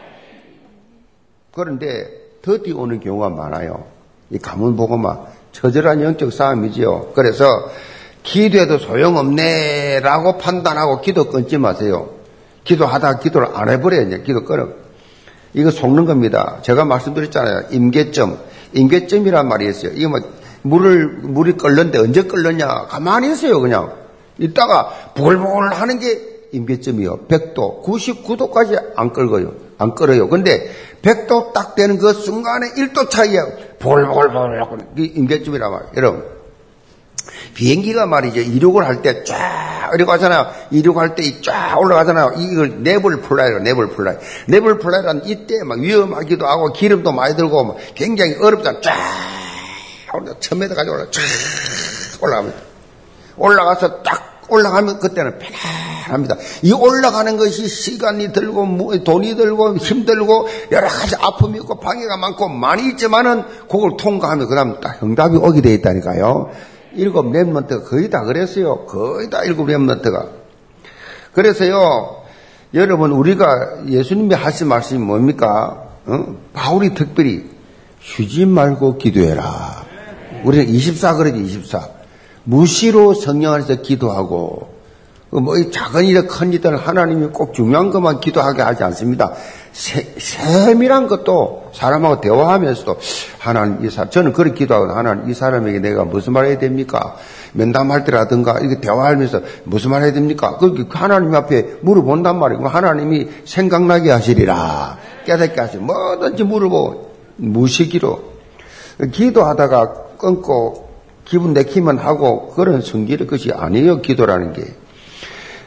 그런데 1.54 1.88
더디 2.42 2.74
오는 2.74 3.00
경우가 3.00 3.30
많아요. 3.30 3.86
이 4.30 4.38
가문 4.38 4.76
보고마 4.76 5.20
처절한 5.54 6.02
영적 6.02 6.34
싸움이지요. 6.34 7.12
그래서 7.16 7.46
기도해도 8.24 8.78
소용없네라고 8.78 10.38
판단하고 10.38 11.02
기도 11.02 11.30
끊지 11.30 11.58
마세요. 11.58 12.10
기도하다가 12.64 13.20
기도를 13.20 13.50
안 13.54 13.70
해버려요. 13.70 14.08
이제 14.08 14.22
기도 14.22 14.44
끊어. 14.46 14.70
이거 15.54 15.72
속는 15.72 16.06
겁니다. 16.06 16.60
제가 16.62 16.86
말씀드렸잖아요. 16.86 17.64
임계점. 17.72 18.38
임계점이란 18.74 19.48
말이 19.48 19.68
있어요. 19.68 19.92
이거 19.96 20.10
뭐 20.10 20.20
물을 20.62 21.08
물이 21.08 21.54
끓는데 21.58 21.98
언제 21.98 22.24
끓느냐? 22.24 22.86
가만히 22.88 23.32
있어요. 23.32 23.60
그냥 23.60 23.94
이따가 24.38 24.90
부글부글 25.16 25.74
하는 25.74 26.00
게 26.00 26.32
임계점이요. 26.54 27.28
100도, 27.28 27.84
99도까지 27.84 28.92
안 28.96 29.12
끓어요. 29.12 29.54
안 29.78 29.96
끓어요. 29.96 30.30
근데 30.30 30.72
100도 31.02 31.54
딱 31.54 31.76
되는 31.76 31.98
그 31.98 32.14
순간에 32.14 32.72
1도 32.74 33.10
차이에 33.10 33.40
볼볼볼 33.80 34.32
임계점이라 34.98 35.70
말이에요. 35.70 35.92
여러분. 35.98 36.41
비행기가 37.54 38.06
말이죠. 38.06 38.40
이륙을 38.40 38.86
할 38.86 39.02
때 39.02 39.24
쫙 39.24 39.92
이륙하잖아요. 39.94 40.48
이륙할 40.72 41.16
때 41.16 41.42
쫙 41.42 41.78
올라가잖아요. 41.80 42.34
이걸 42.38 42.84
level 42.84 43.22
fly로 43.22 43.60
level 43.60 43.90
fly. 43.90 44.16
level 44.48 44.80
fly란 44.80 45.24
이때 45.26 45.64
막 45.64 45.80
위험하기도 45.80 46.46
하고 46.46 46.72
기름도 46.72 47.12
많이 47.12 47.36
들고 47.36 47.80
굉장히 47.96 48.36
어렵잖아. 48.42 48.80
쫙 48.82 48.94
올라 50.14 50.34
1000m까지 50.34 50.90
올라 50.90 51.06
쫙 51.12 51.22
올라갑니다. 52.22 52.58
올라가서 53.38 54.04
딱 54.04 54.42
올라가면 54.50 55.00
그때는 55.00 55.40
편안합니다. 55.40 56.36
이 56.62 56.74
올라가는 56.74 57.38
것이 57.38 57.68
시간이 57.68 58.34
들고 58.34 59.04
돈이 59.04 59.36
들고 59.36 59.78
힘들고 59.78 60.48
여러 60.72 60.88
가지 60.90 61.16
아픔이 61.16 61.58
있고 61.60 61.80
방해가 61.80 62.18
많고 62.18 62.50
많이 62.50 62.90
있지만은 62.90 63.44
그걸 63.70 63.96
통과하면 63.98 64.48
그다음 64.50 64.80
딱 64.82 65.02
응답이 65.02 65.38
오게 65.38 65.62
돼 65.62 65.74
있다니까요. 65.76 66.52
일곱 66.96 67.26
remnant가 67.26 67.90
거의 67.90 68.10
다 68.10 68.24
그랬어요. 68.24 68.86
거의 68.86 69.30
다 69.30 69.44
일곱 69.44 69.68
remnant가. 69.68 70.30
그래서요, 71.34 72.24
여러분, 72.74 73.12
우리가 73.12 73.88
예수님이 73.88 74.36
하신 74.36 74.68
말씀이 74.68 75.00
뭡니까? 75.04 75.90
어? 76.06 76.36
바울이 76.54 76.94
특별히 76.94 77.50
쉬지 78.02 78.46
말고 78.46 78.98
기도해라. 78.98 79.86
우리는 80.44 80.68
24 80.68 81.16
그러지, 81.16 81.40
24. 81.40 81.88
무시로 82.44 83.14
성령 83.14 83.54
안에서 83.54 83.76
기도하고, 83.82 84.71
그 85.32 85.38
뭐, 85.38 85.56
작은 85.72 86.04
일에 86.04 86.24
큰 86.24 86.52
일들 86.52 86.76
하나님이 86.76 87.28
꼭 87.28 87.54
중요한 87.54 87.90
것만 87.90 88.20
기도하게 88.20 88.62
하지 88.64 88.84
않습니다. 88.84 89.32
세, 89.72 90.14
세밀한 90.18 91.08
것도 91.08 91.72
사람하고 91.74 92.20
대화하면서도 92.20 92.98
하나님 93.40 93.86
이 93.86 93.90
사람, 93.90 94.10
저는 94.10 94.34
그렇게 94.34 94.60
기도하고 94.60 94.92
하나님 94.92 95.30
이 95.30 95.34
사람에게 95.34 95.80
내가 95.80 96.04
무슨 96.04 96.34
말 96.34 96.48
해야 96.48 96.60
됩니까? 96.60 97.16
면담할 97.54 98.04
때라든가 98.04 98.60
이렇게 98.60 98.82
대화하면서 98.82 99.42
무슨 99.64 99.92
말 99.92 100.04
해야 100.04 100.12
됩니까? 100.12 100.58
그 100.58 100.86
하나님 100.90 101.34
앞에 101.34 101.78
물어본단 101.80 102.38
말이고 102.38 102.68
하나님이 102.68 103.30
생각나게 103.46 104.12
하시리라. 104.12 104.98
깨닫게 105.26 105.62
하시 105.62 105.78
뭐든지 105.78 106.44
물어보고 106.44 107.12
무시기로 107.38 108.20
기도하다가 109.14 109.94
끊고 110.18 110.90
기분 111.24 111.54
내키면 111.54 112.00
하고 112.00 112.50
그런 112.50 112.82
성질의 112.82 113.28
것이 113.28 113.54
아니에요 113.54 114.02
기도라는 114.02 114.52
게 114.52 114.81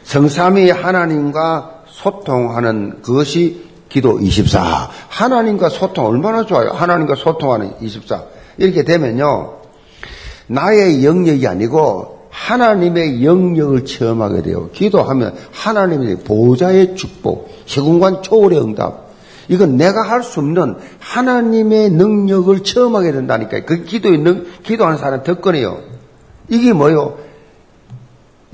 성삼위 0.05 0.71
하나님과 0.71 1.83
소통하는 1.89 3.03
그것이 3.03 3.65
기도 3.89 4.19
24. 4.19 4.91
하나님과 5.09 5.69
소통 5.69 6.07
얼마나 6.07 6.45
좋아요. 6.47 6.71
하나님과 6.71 7.15
소통하는 7.15 7.73
24. 7.81 8.25
이렇게 8.59 8.83
되면요. 8.85 9.59
나의 10.47 11.05
영역이 11.05 11.47
아니고 11.47 12.29
하나님의 12.31 13.25
영역을 13.25 13.85
체험하게 13.85 14.43
돼요. 14.43 14.69
기도하면 14.73 15.35
하나님의 15.53 16.19
보좌의 16.25 16.97
축복, 16.97 17.49
세공간 17.67 18.23
초월의 18.23 18.61
응답. 18.61 19.05
이건 19.49 19.77
내가 19.77 20.03
할 20.03 20.23
수 20.23 20.41
없는 20.41 20.77
하나님의 20.99 21.91
능력을 21.91 22.65
체험하게 22.65 23.13
된다니까. 23.13 23.61
그 23.65 23.85
기도의 23.85 24.19
능, 24.19 24.47
기도하는 24.65 24.99
사람 24.99 25.23
덕거네요. 25.23 25.81
이게 26.49 26.73
뭐요? 26.73 27.19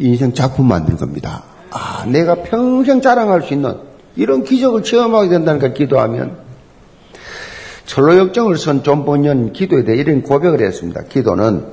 인생 0.01 0.33
작품 0.33 0.67
만든 0.67 0.97
겁니다. 0.97 1.45
아, 1.71 2.05
내가 2.07 2.37
평생 2.37 3.01
자랑할 3.01 3.43
수 3.43 3.55
있는 3.55 3.77
이런 4.17 4.43
기적을 4.43 4.83
체험하게 4.83 5.29
된다니까 5.29 5.73
기도하면 5.73 6.39
철로 7.87 8.17
역정을 8.17 8.57
쓴 8.57 8.83
존본년 8.83 9.53
기도에 9.53 9.85
대해 9.85 9.99
이런 9.99 10.23
고백을 10.23 10.61
했습니다. 10.61 11.03
기도는 11.05 11.65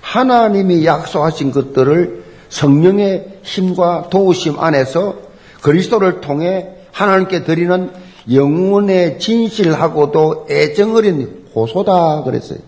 하나님이 0.00 0.84
약속하신 0.84 1.52
것들을 1.52 2.22
성령의 2.48 3.38
힘과 3.42 4.08
도우심 4.10 4.58
안에서 4.58 5.16
그리스도를 5.62 6.20
통해 6.20 6.68
하나님께 6.92 7.44
드리는 7.44 7.90
영혼의 8.32 9.18
진실하고도 9.18 10.46
애정 10.50 10.94
어린 10.94 11.44
호소다 11.54 12.22
그랬어요. 12.24 12.58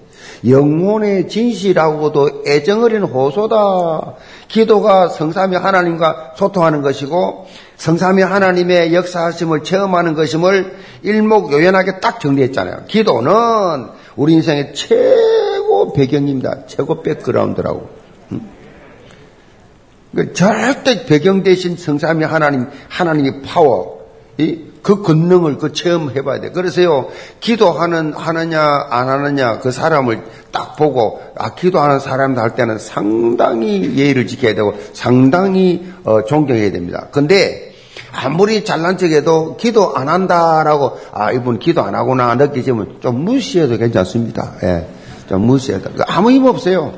영혼의 0.46 1.28
진실하고도 1.28 2.44
애정 2.46 2.82
어린 2.82 3.02
호소다. 3.02 4.14
기도가 4.48 5.08
성삼위 5.08 5.56
하나님과 5.56 6.34
소통하는 6.36 6.82
것이고 6.82 7.46
성삼위 7.76 8.22
하나님의 8.22 8.94
역사하심을 8.94 9.64
체험하는 9.64 10.14
것임을 10.14 10.76
일목요연하게 11.02 12.00
딱 12.00 12.20
정리했잖아요. 12.20 12.84
기도는 12.86 13.32
우리 14.16 14.34
인생의 14.34 14.74
최고 14.74 15.92
배경입니다. 15.92 16.66
최고 16.66 17.02
백그라운드라고. 17.02 18.04
그 20.14 20.32
절대 20.32 21.06
배경 21.06 21.42
되신 21.42 21.76
성삼위 21.76 22.24
하나님, 22.24 22.68
하나님의 22.88 23.42
파워, 23.42 23.98
그 24.84 25.00
권능을 25.00 25.56
그 25.56 25.72
체험해 25.72 26.22
봐야 26.22 26.40
돼. 26.40 26.50
그래서요, 26.50 27.08
기도하는, 27.40 28.12
하느냐, 28.12 28.60
안 28.90 29.08
하느냐, 29.08 29.58
그 29.60 29.72
사람을 29.72 30.22
딱 30.52 30.76
보고, 30.76 31.20
아, 31.36 31.54
기도하는 31.54 31.98
사람들 31.98 32.40
할 32.40 32.54
때는 32.54 32.78
상당히 32.78 33.96
예의를 33.96 34.26
지켜야 34.26 34.54
되고, 34.54 34.74
상당히, 34.92 35.90
어, 36.04 36.24
존경해야 36.26 36.70
됩니다. 36.70 37.08
근데, 37.10 37.72
아무리 38.12 38.62
잘난 38.62 38.98
척해도 38.98 39.56
기도 39.56 39.96
안 39.96 40.10
한다라고, 40.10 40.98
아, 41.12 41.32
이분 41.32 41.58
기도 41.58 41.82
안 41.82 41.94
하구나 41.94 42.34
느끼시면 42.34 42.98
좀 43.00 43.24
무시해도 43.24 43.78
괜찮습니다. 43.78 44.52
예. 44.64 44.86
좀 45.30 45.46
무시해도. 45.46 45.90
아무 46.06 46.30
힘 46.30 46.44
없어요. 46.44 46.92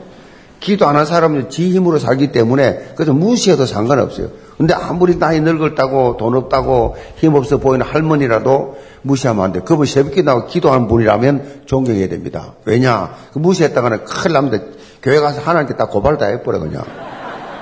기도 0.58 0.86
안 0.88 0.96
한 0.96 1.06
사람은 1.06 1.50
지 1.50 1.70
힘으로 1.70 2.00
살기 2.00 2.32
때문에, 2.32 2.94
그래서 2.96 3.12
무시해도 3.12 3.64
상관없어요. 3.64 4.28
근데 4.56 4.74
아무리 4.74 5.18
나이 5.18 5.40
늙었다고 5.40 6.16
돈 6.16 6.34
없다고 6.34 6.96
힘없어 7.16 7.58
보이는 7.58 7.84
할머니라도 7.84 8.76
무시하면 9.02 9.44
안 9.44 9.52
돼. 9.52 9.60
그분 9.60 9.86
새벽에 9.86 10.22
나와 10.22 10.46
기도하는 10.46 10.88
분이라면 10.88 11.62
존경해야 11.66 12.08
됩니다. 12.08 12.54
왜냐? 12.64 13.14
그 13.32 13.38
무시했다가는 13.38 14.04
큰일 14.04 14.32
납니다. 14.32 14.64
교회 15.02 15.20
가서 15.20 15.40
하나님께 15.40 15.76
다 15.76 15.86
고발 15.86 16.18
다 16.18 16.26
해버려, 16.26 16.58
그냥. 16.58 16.82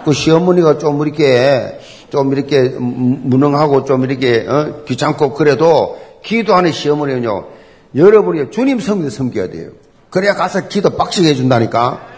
그 0.04 0.12
시어머니가 0.12 0.78
좀 0.78 1.02
이렇게, 1.02 1.78
좀 2.10 2.32
이렇게 2.32 2.62
무능하고 2.68 3.84
좀 3.84 4.04
이렇게, 4.04 4.46
어? 4.48 4.84
귀찮고 4.86 5.34
그래도 5.34 5.98
기도하는 6.22 6.72
시어머니는요, 6.72 7.44
여러분이 7.96 8.50
주님 8.50 8.80
섬겨 8.80 9.10
섬겨야 9.10 9.50
돼요. 9.50 9.70
그래야 10.10 10.34
가서 10.34 10.68
기도 10.68 10.90
빡시게 10.90 11.28
해준다니까. 11.28 12.13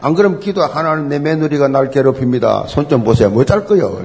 안 0.00 0.14
그러면 0.14 0.40
기도 0.40 0.62
하나님 0.62 1.08
내 1.08 1.18
며느리가 1.18 1.68
날 1.68 1.90
괴롭힙니다. 1.90 2.64
손 2.68 2.88
좀 2.88 3.02
보세요. 3.04 3.30
뭐짤 3.30 3.64
거요. 3.64 3.98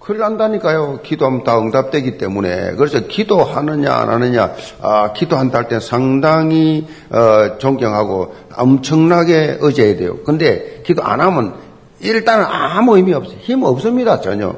큰일 0.00 0.20
난다니까요. 0.20 1.00
기도하면 1.02 1.44
다 1.44 1.58
응답되기 1.58 2.16
때문에. 2.16 2.72
그래서 2.76 3.00
기도하느냐 3.00 3.92
안 3.92 4.08
하느냐, 4.08 4.52
아, 4.80 5.12
기도한다 5.12 5.58
할 5.58 5.68
때 5.68 5.80
상당히 5.80 6.86
어, 7.10 7.58
존경하고 7.58 8.34
엄청나게 8.56 9.58
의지해야 9.60 9.96
돼요. 9.96 10.16
근데 10.24 10.82
기도 10.86 11.02
안 11.02 11.20
하면 11.20 11.56
일단은 12.00 12.46
아무 12.46 12.96
의미 12.96 13.12
없어요. 13.12 13.36
힘 13.40 13.62
없습니다. 13.64 14.20
전혀. 14.20 14.54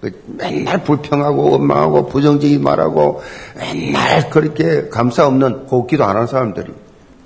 그 0.00 0.12
맨날 0.24 0.82
불평하고 0.82 1.50
원망하고 1.50 2.06
부정적인 2.06 2.62
말하고 2.62 3.20
맨날 3.58 4.30
그렇게 4.30 4.88
감사 4.88 5.26
없는 5.26 5.66
그 5.68 5.86
기도 5.86 6.04
안 6.04 6.14
하는 6.16 6.26
사람들이. 6.26 6.72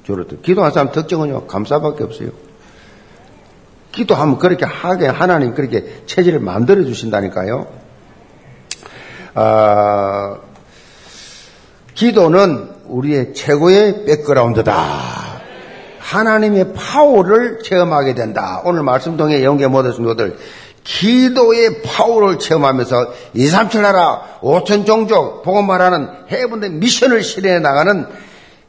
저렇듯. 0.07 0.43
기도한 0.43 0.73
사람 0.73 0.93
특징은요, 0.93 1.47
감사밖에 1.47 2.05
없어요. 2.05 2.31
기도하면 3.93 4.39
그렇게 4.39 4.65
하게 4.65 5.07
하나님 5.07 5.55
그렇게 5.55 6.03
체질을 6.07 6.41
만들어 6.41 6.85
주신다니까요. 6.85 7.67
아, 9.35 10.39
기도는 11.95 12.71
우리의 12.87 13.35
최고의 13.35 14.05
백그라운드다. 14.05 15.35
하나님의 16.01 16.75
파워를 16.75 17.61
체험하게 17.63 18.15
된다. 18.15 18.61
오늘 18.65 18.83
말씀 18.83 19.17
통해 19.17 19.43
영계 19.43 19.67
모든 19.67 19.93
성도들 19.93 20.37
기도의 20.85 21.83
파워를 21.83 22.39
체험하면서 22.39 23.13
2, 23.33 23.47
3, 23.47 23.71
7 23.71 23.83
나라 23.83 24.21
5천 24.43 24.85
종족 24.85 25.43
복음 25.43 25.67
말하는 25.67 26.09
해븐의 26.31 26.71
미션을 26.73 27.23
실현해 27.23 27.61
나가는 27.61 28.07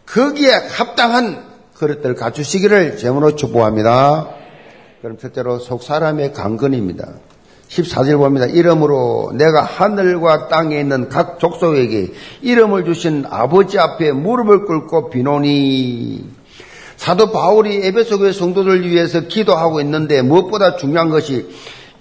거기에 0.05 0.51
합당한 0.51 1.43
그릇들을 1.75 2.15
갖추시기를 2.15 2.97
제문으로 2.97 3.35
축복합니다. 3.35 4.29
그럼 5.01 5.17
첫째로 5.17 5.59
속 5.59 5.83
사람의 5.83 6.33
강건입니다. 6.33 7.07
14절 7.69 8.17
봅니다. 8.17 8.45
이름으로 8.45 9.33
내가 9.35 9.61
하늘과 9.63 10.47
땅에 10.47 10.79
있는 10.79 11.09
각 11.09 11.39
족속에게 11.39 12.13
이름을 12.41 12.85
주신 12.85 13.25
아버지 13.29 13.79
앞에 13.79 14.11
무릎을 14.11 14.65
꿇고 14.65 15.09
비노니 15.09 16.29
사도 16.97 17.31
바울이 17.31 17.85
에베소 17.85 18.19
교회 18.19 18.31
성도들 18.31 18.89
위해서 18.89 19.21
기도하고 19.21 19.81
있는데 19.81 20.21
무엇보다 20.21 20.77
중요한 20.77 21.09
것이 21.09 21.49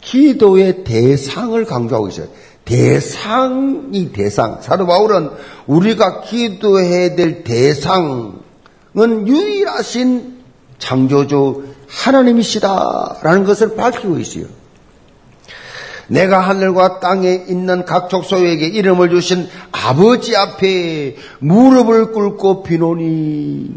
기도의 0.00 0.84
대상을 0.84 1.64
강조하고 1.64 2.08
있어요. 2.08 2.28
대상이 2.64 4.12
대상. 4.12 4.60
사도 4.62 4.86
바울은 4.86 5.30
우리가 5.66 6.22
기도해야 6.22 7.14
될 7.14 7.44
대상은 7.44 8.34
유일하신 8.96 10.42
창조주 10.78 11.64
하나님이시다라는 11.88 13.44
것을 13.44 13.76
밝히고 13.76 14.18
있어요. 14.18 14.46
내가 16.06 16.40
하늘과 16.40 17.00
땅에 17.00 17.44
있는 17.48 17.84
각 17.84 18.10
족속에게 18.10 18.66
이름을 18.66 19.10
주신 19.10 19.48
아버지 19.72 20.36
앞에 20.36 21.16
무릎을 21.38 22.12
꿇고 22.12 22.62
비노니 22.62 23.74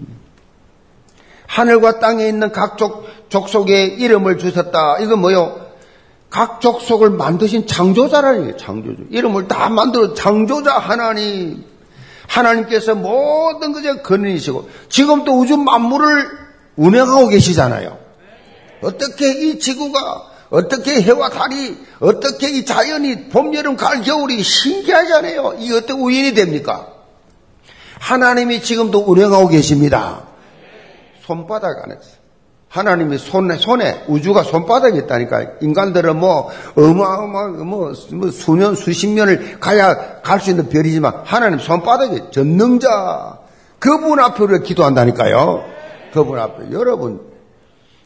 하늘과 1.47 1.99
땅에 1.99 2.27
있는 2.27 2.51
각 2.51 2.77
족, 2.77 3.05
족속에 3.29 3.85
이름을 3.85 4.37
주셨다. 4.37 4.99
이건 4.99 5.19
뭐요? 5.19 5.66
각 6.29 6.61
족속을 6.61 7.11
만드신 7.11 7.67
창조자라니 7.67 8.57
창조주. 8.57 9.05
이름을 9.09 9.47
다 9.47 9.69
만들어 9.69 10.13
창조자 10.13 10.77
하나님. 10.77 11.63
하나님께서 12.27 12.95
모든 12.95 13.71
것의 13.71 14.03
근원이시고 14.03 14.69
지금도 14.89 15.39
우주 15.39 15.57
만물을 15.57 16.29
운행하고 16.75 17.29
계시잖아요. 17.29 17.97
어떻게 18.81 19.31
이 19.31 19.59
지구가 19.59 20.23
어떻게 20.49 21.01
해와 21.01 21.29
달이 21.29 21.77
어떻게 21.99 22.49
이 22.49 22.65
자연이 22.65 23.29
봄, 23.29 23.53
여름, 23.55 23.75
가을, 23.75 24.01
겨울이 24.01 24.43
신기하잖아요. 24.43 25.55
이 25.59 25.73
어떻게 25.73 25.93
우연이 25.93 26.33
됩니까? 26.33 26.87
하나님이 27.99 28.61
지금도 28.61 28.99
운행하고 29.07 29.47
계십니다. 29.47 30.27
손바닥 31.25 31.83
안에서. 31.83 32.16
하나님이 32.69 33.17
손에, 33.17 33.55
손에, 33.55 34.03
우주가 34.07 34.43
손바닥에 34.43 34.99
있다니까. 34.99 35.45
인간들은 35.61 36.17
뭐, 36.19 36.49
어마어마, 36.75 37.47
뭐, 37.63 37.93
뭐, 38.11 38.31
수년, 38.31 38.75
수십 38.75 39.07
년을 39.07 39.59
가야 39.59 40.21
갈 40.21 40.41
수 40.41 40.49
있는 40.49 40.67
별이지만, 40.67 41.21
하나님 41.23 41.59
손바닥에 41.59 42.29
전능자, 42.31 43.39
그분 43.79 44.19
앞에 44.19 44.59
기도한다니까요. 44.63 45.63
그분 46.13 46.39
앞에. 46.39 46.71
여러분, 46.71 47.21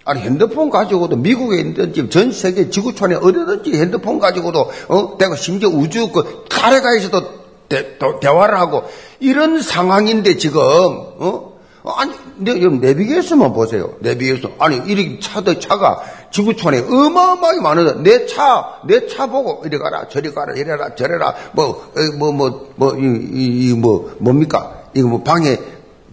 아니, 0.05 0.21
핸드폰 0.21 0.69
가지고도 0.69 1.15
미국에 1.15 1.59
있든지 1.61 2.09
전 2.09 2.31
세계 2.31 2.69
지구촌에 2.69 3.15
어디든지 3.15 3.73
핸드폰 3.73 4.19
가지고도, 4.19 4.69
어, 4.89 5.17
내가 5.17 5.35
심지어 5.35 5.69
우주 5.69 6.11
그, 6.11 6.45
가래가 6.49 6.95
있어도 6.97 7.23
대, 7.67 7.97
대화를 7.97 8.59
하고, 8.59 8.83
이런 9.19 9.61
상황인데 9.61 10.37
지금, 10.37 10.61
어? 10.61 11.50
어, 11.83 11.91
아니, 11.91 12.13
내, 12.37 12.53
내비게이션만 12.53 13.53
보세요. 13.53 13.93
내비게이션. 14.01 14.53
아니, 14.59 14.77
이렇게 14.85 15.19
차도 15.19 15.59
차가 15.59 16.03
지구촌에 16.31 16.79
어마어마하게 16.87 17.59
많은데, 17.61 18.09
내 18.09 18.25
차, 18.27 18.79
내 18.85 19.07
차 19.07 19.25
보고, 19.25 19.63
이리 19.65 19.79
가라, 19.79 20.07
저리 20.07 20.31
가라, 20.33 20.53
이래라, 20.53 20.93
저래라, 20.95 21.33
뭐, 21.53 21.91
어, 21.95 22.17
뭐, 22.17 22.31
뭐, 22.31 22.69
뭐, 22.75 22.95
이, 22.95 23.01
이, 23.03 23.69
이 23.69 23.73
뭐, 23.73 24.11
뭡니까? 24.19 24.83
이거 24.93 25.07
뭐, 25.07 25.23
방에, 25.23 25.57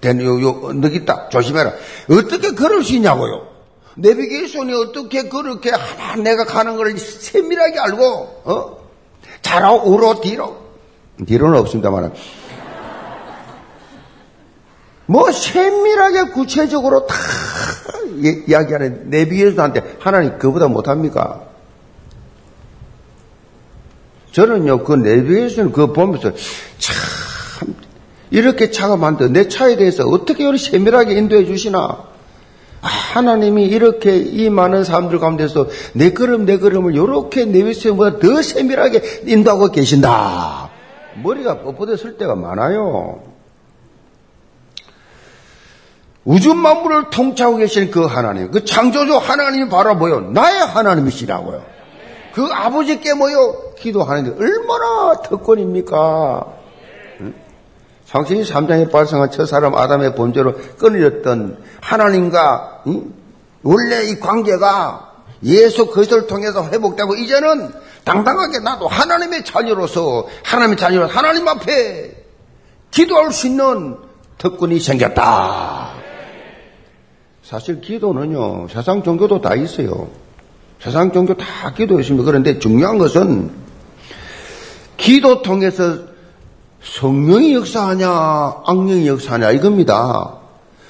된, 0.00 0.20
요, 0.22 0.40
요, 0.40 0.72
너 0.74 0.88
있다. 0.88 1.28
조심해라. 1.28 1.72
어떻게 2.10 2.52
그럴 2.52 2.82
수 2.82 2.94
있냐고요? 2.94 3.48
내비게이션이 3.96 4.72
어떻게 4.72 5.28
그렇게 5.28 5.70
하나 5.70 6.14
내가 6.22 6.44
가는 6.44 6.76
걸 6.76 6.96
세밀하게 6.96 7.78
알고, 7.78 8.04
어? 8.44 8.78
좌로, 9.42 9.82
우로, 9.84 10.20
뒤로. 10.20 10.56
뒤로는 11.26 11.58
없습니다만. 11.58 12.12
뭐 15.08 15.32
세밀하게 15.32 16.32
구체적으로 16.32 17.06
다 17.06 17.14
이야기하는 18.46 19.08
내비에서한테 19.08 19.96
하나님 19.98 20.38
그보다 20.38 20.68
못합니까? 20.68 21.40
저는요 24.32 24.84
그 24.84 24.92
내비에서는 24.92 25.72
그거 25.72 25.94
보면서 25.94 26.32
참 26.78 27.74
이렇게 28.30 28.70
차가 28.70 28.98
만든 28.98 29.32
내 29.32 29.48
차에 29.48 29.76
대해서 29.76 30.04
어떻게 30.04 30.44
이렇게 30.44 30.58
세밀하게 30.58 31.14
인도해 31.14 31.46
주시나? 31.46 31.78
아, 32.82 32.86
하나님이 32.86 33.64
이렇게 33.64 34.14
이 34.14 34.50
많은 34.50 34.84
사람들 34.84 35.18
가운데서 35.20 35.68
내 35.94 36.12
걸음 36.12 36.44
내 36.44 36.58
걸음을 36.58 36.94
이렇게 36.94 37.46
내비에서보다 37.46 38.18
더 38.18 38.42
세밀하게 38.42 39.22
인도하고 39.24 39.72
계신다. 39.72 40.68
머리가 41.22 41.62
뻣뻣해질 41.62 42.18
때가 42.18 42.34
많아요. 42.34 43.27
우주 46.28 46.52
만물을 46.52 47.08
통치하고 47.08 47.56
계신 47.56 47.90
그 47.90 48.04
하나님, 48.04 48.50
그 48.50 48.62
창조주 48.62 49.16
하나님이 49.16 49.70
바로 49.70 49.94
뭐요? 49.94 50.20
나의 50.20 50.58
하나님이시라고요. 50.58 51.64
그 52.34 52.46
아버지께 52.52 53.14
뭐요? 53.14 53.72
기도하는 53.78 54.24
게 54.24 54.44
얼마나 54.44 55.22
특권입니까? 55.22 56.44
상신이 58.04 58.42
3장에 58.42 58.92
발생한 58.92 59.30
첫 59.30 59.46
사람 59.46 59.74
아담의 59.74 60.16
범죄로 60.16 60.52
끊어졌던 60.76 61.62
하나님과 61.80 62.82
응? 62.88 63.14
원래 63.62 64.04
이 64.04 64.20
관계가 64.20 65.12
예수 65.44 65.86
그리스도를 65.86 66.26
통해서 66.26 66.62
회복되고 66.62 67.14
이제는 67.14 67.72
당당하게 68.04 68.58
나도 68.58 68.86
하나님의 68.86 69.46
자녀로서 69.46 70.26
하나님의 70.44 70.76
자녀로 70.76 71.06
하나님 71.06 71.48
앞에 71.48 72.22
기도할 72.90 73.32
수 73.32 73.46
있는 73.46 73.96
특권이 74.36 74.78
생겼다. 74.78 75.97
사실 77.48 77.80
기도는요, 77.80 78.68
세상 78.68 79.02
종교도 79.02 79.40
다 79.40 79.54
있어요. 79.54 80.08
세상 80.82 81.12
종교 81.12 81.32
다 81.32 81.72
기도 81.72 81.98
있습니다. 81.98 82.22
그런데 82.22 82.58
중요한 82.58 82.98
것은 82.98 83.50
기도 84.98 85.40
통해서 85.40 85.96
성령이 86.82 87.54
역사하냐, 87.54 88.06
악령이 88.66 89.08
역사하냐, 89.08 89.52
이겁니다. 89.52 90.36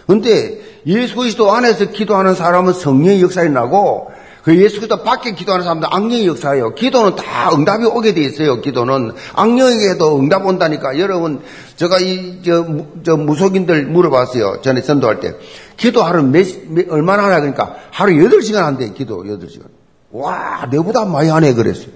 근데 0.08 0.60
예수 0.84 1.14
그리스도 1.14 1.52
안에서 1.52 1.92
기도하는 1.92 2.34
사람은 2.34 2.72
성령의 2.72 3.22
역사이 3.22 3.50
나고 3.50 4.10
그 4.42 4.56
예수 4.56 4.76
그리스도 4.76 5.02
밖에 5.02 5.32
기도하는 5.32 5.64
사람들 5.64 5.88
악령의 5.90 6.26
역사예요. 6.26 6.74
기도는 6.74 7.16
다 7.16 7.50
응답이 7.52 7.84
오게 7.84 8.14
돼 8.14 8.22
있어요. 8.22 8.60
기도는 8.60 9.12
악령에게도 9.34 10.18
응답 10.18 10.46
온다니까. 10.46 10.98
여러분 10.98 11.40
제가 11.76 11.98
이저 11.98 12.66
저 13.04 13.16
무속인들 13.16 13.86
물어봤어요. 13.86 14.60
전에 14.62 14.82
전도할 14.82 15.20
때 15.20 15.34
기도 15.76 16.02
하루 16.02 16.22
몇, 16.22 16.46
몇 16.68 16.86
얼마나 16.90 17.24
하냐 17.24 17.40
그러니까 17.40 17.76
하루 17.90 18.12
8시간 18.12 18.62
한대 18.62 18.90
기도 18.92 19.24
8시간. 19.24 19.64
와 20.12 20.66
내보다 20.70 21.04
많이 21.04 21.28
하네 21.28 21.54
그랬어요. 21.54 21.90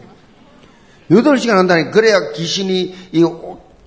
8시간 1.10 1.50
한다니 1.52 1.90
그래야 1.90 2.32
귀신이 2.32 2.94
이 3.12 3.26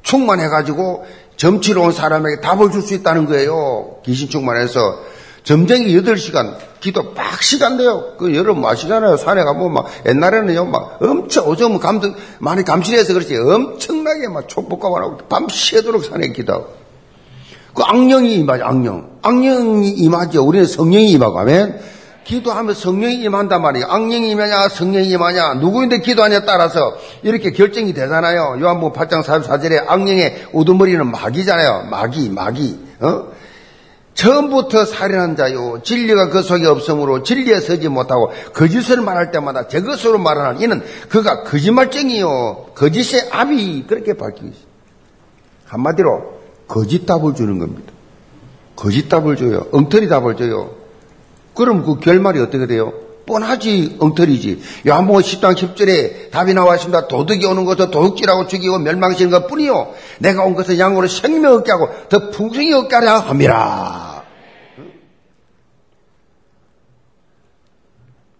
충만해 0.02 0.48
가지고 0.48 1.06
점치러 1.38 1.82
온 1.82 1.92
사람에게 1.92 2.42
답을 2.42 2.72
줄 2.72 2.82
수 2.82 2.94
있다는 2.94 3.26
거예요. 3.26 3.98
귀신 4.06 4.30
충만해서 4.30 5.00
점쟁이 5.44 5.94
8시간 5.96 6.56
기도 6.86 7.02
막 7.16 7.42
시간 7.42 7.78
돼요. 7.78 8.14
그 8.20 8.36
여러분 8.36 8.64
아시잖아요. 8.64 9.18
산에 9.18 9.44
가보면 9.44 9.74
막 9.74 9.88
옛날에는요, 10.08 10.66
막 10.66 11.00
엄청, 11.02 11.48
요즘은 11.48 11.80
감도 11.80 12.14
많이 12.38 12.64
감실해서 12.64 13.12
그렇지. 13.14 13.36
엄청나게 13.36 14.28
막 14.28 14.48
촉복하고 14.48 14.98
하고 14.98 15.18
밤새도록 15.28 16.06
산에 16.06 16.28
기도하고. 16.28 16.68
그 17.74 17.82
악령이 17.82 18.36
임하죠, 18.36 18.66
악령. 18.66 19.18
악령이 19.24 19.90
임하죠. 19.90 20.46
우리는 20.46 20.68
성령이 20.68 21.10
임하고 21.10 21.40
하면 21.40 21.80
기도하면 22.24 22.76
성령이 22.76 23.16
임한단 23.16 23.64
말이에요. 23.64 23.88
악령이 23.90 24.30
임하냐, 24.30 24.70
성령이 24.70 25.10
임하냐, 25.10 25.56
누구인데 25.56 26.02
기도하냐에 26.02 26.46
따라서 26.46 26.96
이렇게 27.24 27.52
결정이 27.52 27.96
되잖아요. 27.96 28.58
요한복음 28.62 28.94
8장 28.94 29.24
44절에 29.24 29.86
악령의 29.88 30.50
우두머리는 30.54 31.10
마귀잖아요. 31.10 31.88
마귀, 31.90 32.30
마귀. 32.30 32.80
어? 33.02 33.35
처음부터 34.16 34.86
살인한 34.86 35.36
자요. 35.36 35.82
진리가 35.84 36.30
그 36.30 36.42
속에 36.42 36.66
없으므로 36.66 37.22
진리에 37.22 37.60
서지 37.60 37.90
못하고 37.90 38.32
거짓을 38.54 39.02
말할 39.02 39.32
때마다 39.32 39.68
제 39.68 39.82
것으로 39.82 40.18
말하는 40.18 40.62
이는 40.62 40.82
그가 41.10 41.44
거짓말쟁이요. 41.44 42.72
거짓의 42.76 43.30
압이 43.30 43.86
그렇게 43.88 44.14
밝히고 44.14 44.48
있어요. 44.48 44.66
한마디로 45.66 46.40
거짓 46.68 47.06
답을 47.06 47.36
주는 47.36 47.60
겁니다. 47.60 47.94
거짓 48.76 49.10
답을 49.10 49.36
줘요. 49.36 49.68
엉터리 49.72 50.08
답을 50.08 50.36
줘요. 50.38 50.72
그럼 51.54 51.84
그 51.84 52.00
결말이 52.00 52.40
어떻게 52.40 52.68
돼요? 52.68 52.94
뻔하지 53.26 53.98
엉터리지. 54.00 54.62
요한복음 54.88 55.22
10장 55.22 55.56
10절에 55.56 56.32
답이 56.32 56.54
나와 56.54 56.76
있습니다. 56.76 57.08
도둑이 57.08 57.44
오는 57.46 57.66
것은 57.66 57.92
도둑질하고 57.92 58.48
죽이고 58.48 58.80
멸망시키는 58.80 59.32
것뿐이요. 59.32 59.94
내가 60.20 60.44
온 60.44 60.56
것은 60.56 60.80
양으로 60.80 61.08
생명 61.08 61.56
얻게 61.56 61.72
하고 61.72 61.90
더 62.10 62.30
풍성히 62.30 62.74
얻게 62.74 62.96
하려 62.96 63.18
함이라. 63.20 64.05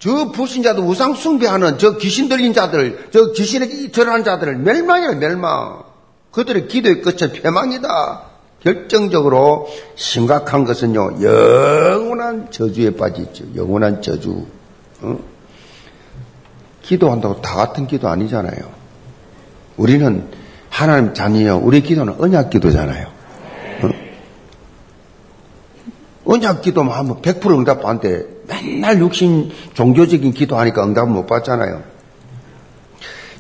저 0.06 0.30
불신자들 0.32 0.84
우상 0.84 1.16
숭배하는 1.16 1.80
저 1.80 1.98
귀신 1.98 2.30
들린 2.30 2.54
자들, 2.54 3.08
저 3.10 3.32
귀신에 3.32 3.90
절하는 3.92 4.24
자들을 4.24 4.58
멸망이야 4.58 5.14
멸망. 5.16 5.82
그들의 6.30 6.68
기도의 6.68 7.02
끝은 7.02 7.32
폐망이다. 7.32 8.22
결정적으로 8.62 9.68
심각한 9.96 10.64
것은요, 10.64 11.24
영원한 11.24 12.52
저주에 12.52 12.92
빠지죠. 12.92 13.46
영원한 13.56 14.04
저주. 14.04 14.46
어? 15.02 15.18
기도한다고 16.84 17.42
다 17.42 17.56
같은 17.56 17.88
기도 17.88 18.08
아니잖아요. 18.08 18.72
우리는 19.76 20.30
하나님 20.70 21.16
자녀요. 21.16 21.58
우리 21.58 21.82
기도는 21.82 22.18
언약 22.20 22.52
기도잖아요. 22.52 23.08
어? 23.82 23.90
언약 26.26 26.62
기도만 26.62 26.98
하면 26.98 27.22
100% 27.22 27.52
응답 27.52 27.82
받는데 27.82 28.26
맨날 28.48 29.00
육신 29.00 29.52
종교적인 29.74 30.34
기도하니까 30.34 30.84
응답 30.84 31.10
못 31.10 31.26
받잖아요. 31.26 31.84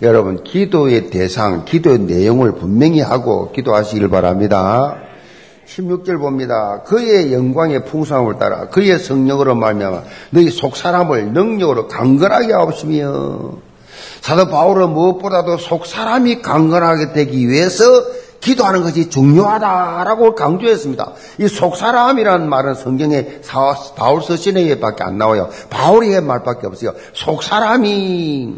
여러분, 0.01 0.43
기도의 0.43 1.09
대상, 1.09 1.65
기도의 1.65 1.99
내용을 1.99 2.53
분명히 2.53 2.99
하고 2.99 3.51
기도하시길 3.51 4.09
바랍니다. 4.09 4.97
16절 5.67 6.19
봅니다. 6.19 6.83
그의 6.85 7.33
영광의 7.33 7.85
풍성함을 7.85 8.37
따라 8.37 8.67
그의 8.69 8.99
성령으로 8.99 9.55
말미암아 9.55 10.03
너희 10.29 10.49
속 10.49 10.75
사람을 10.75 11.33
능력으로 11.33 11.87
강건하게 11.87 12.53
하옵시며 12.53 13.53
사도 14.21 14.47
바울은 14.49 14.91
무엇보다도 14.91 15.57
속 15.57 15.85
사람이 15.85 16.41
강건하게 16.41 17.13
되기 17.13 17.47
위해서 17.49 17.83
기도하는 18.39 18.83
것이 18.83 19.09
중요하다라고 19.09 20.35
강조했습니다. 20.35 21.11
이 21.39 21.47
속 21.47 21.77
사람이라는 21.77 22.47
말은 22.49 22.75
성경에 22.75 23.41
바울 23.95 24.21
서 24.21 24.35
신에밖에 24.35 25.03
안 25.03 25.17
나와요. 25.17 25.49
바울의 25.69 26.21
말밖에 26.21 26.67
없어요. 26.67 26.93
속 27.13 27.43
사람이 27.43 28.57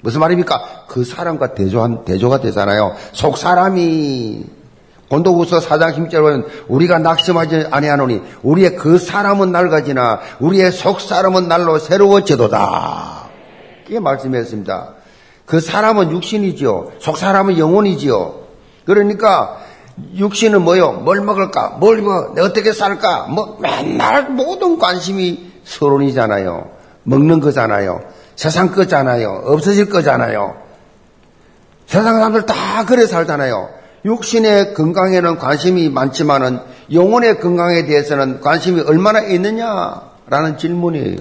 무슨 0.00 0.20
말입니까? 0.20 0.84
그 0.88 1.04
사람과 1.04 1.54
대조한 1.54 2.04
대조가 2.04 2.40
되잖아요. 2.40 2.94
속 3.12 3.36
사람이 3.36 4.44
본도후서 5.08 5.60
4장 5.60 5.94
10절은 5.96 6.44
우리가 6.68 6.98
낙심하지 6.98 7.66
아니하노니 7.70 8.20
우리의 8.42 8.76
그 8.76 8.98
사람은 8.98 9.52
낡아지나 9.52 10.20
우리의 10.40 10.70
속 10.70 11.00
사람은 11.00 11.48
날로 11.48 11.78
새로워지도다. 11.78 13.28
이게 13.88 14.00
말씀했습니다. 14.00 14.94
그 15.46 15.60
사람은 15.60 16.10
육신이지요. 16.10 16.92
속 16.98 17.16
사람은 17.16 17.56
영혼이지요. 17.58 18.47
그러니까 18.88 19.58
육신은 20.16 20.62
뭐요? 20.62 20.92
뭘 20.92 21.20
먹을까? 21.20 21.76
뭘 21.78 21.98
뭐, 21.98 22.34
어떻게 22.38 22.72
살까? 22.72 23.26
뭐 23.26 23.58
맨날 23.60 24.30
모든 24.30 24.78
관심이 24.78 25.52
서론이잖아요. 25.64 26.70
먹는 27.02 27.40
거잖아요. 27.40 28.00
세상 28.34 28.72
거잖아요. 28.72 29.42
없어질 29.44 29.90
거잖아요. 29.90 30.56
세상 31.86 32.14
사람들 32.14 32.46
다 32.46 32.86
그래 32.86 33.06
살잖아요. 33.06 33.68
육신의 34.06 34.72
건강에는 34.72 35.36
관심이 35.36 35.90
많지만은 35.90 36.60
영혼의 36.90 37.40
건강에 37.40 37.84
대해서는 37.84 38.40
관심이 38.40 38.80
얼마나 38.80 39.20
있느냐라는 39.20 40.56
질문이에요. 40.56 41.18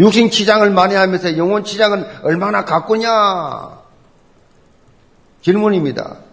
육신 0.00 0.30
치장을 0.30 0.70
많이 0.70 0.94
하면서 0.94 1.36
영혼 1.36 1.62
치장은 1.64 2.06
얼마나 2.22 2.64
가꾸냐? 2.64 3.76
질문입니다. 5.42 6.27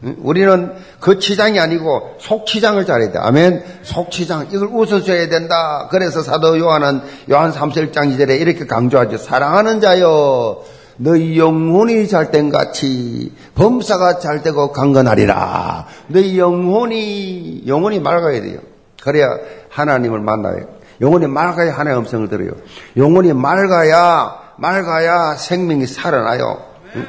우리는 0.00 0.72
그 1.00 1.18
치장이 1.18 1.58
아니고 1.58 2.16
속 2.18 2.46
치장을 2.46 2.84
잘해야 2.84 3.10
돼. 3.10 3.18
아멘. 3.18 3.64
속 3.82 4.10
치장. 4.10 4.46
이걸 4.52 4.68
웃어줘야 4.68 5.28
된다. 5.28 5.88
그래서 5.90 6.22
사도 6.22 6.58
요한은 6.58 7.00
요한 7.30 7.52
3절 7.52 7.92
1장 7.92 8.16
2절에 8.16 8.40
이렇게 8.40 8.66
강조하죠. 8.66 9.18
사랑하는 9.18 9.80
자여. 9.80 10.62
너희 11.00 11.38
영혼이 11.38 12.08
잘된 12.08 12.50
같이 12.50 13.32
범사가 13.54 14.18
잘되고 14.18 14.72
강건하리라. 14.72 15.86
너희 16.08 16.38
영혼이 16.38 17.64
영혼이 17.66 18.00
맑아야 18.00 18.40
돼요. 18.42 18.58
그래야 19.02 19.28
하나님을 19.70 20.20
만나요. 20.20 20.66
영혼이 21.00 21.26
맑아야 21.28 21.72
하나님의 21.72 21.98
음성을 21.98 22.28
들어요. 22.28 22.50
영혼이 22.96 23.32
맑아야 23.32 24.54
맑아야 24.56 25.34
생명이 25.34 25.86
살아나요. 25.86 26.64
응? 26.96 27.06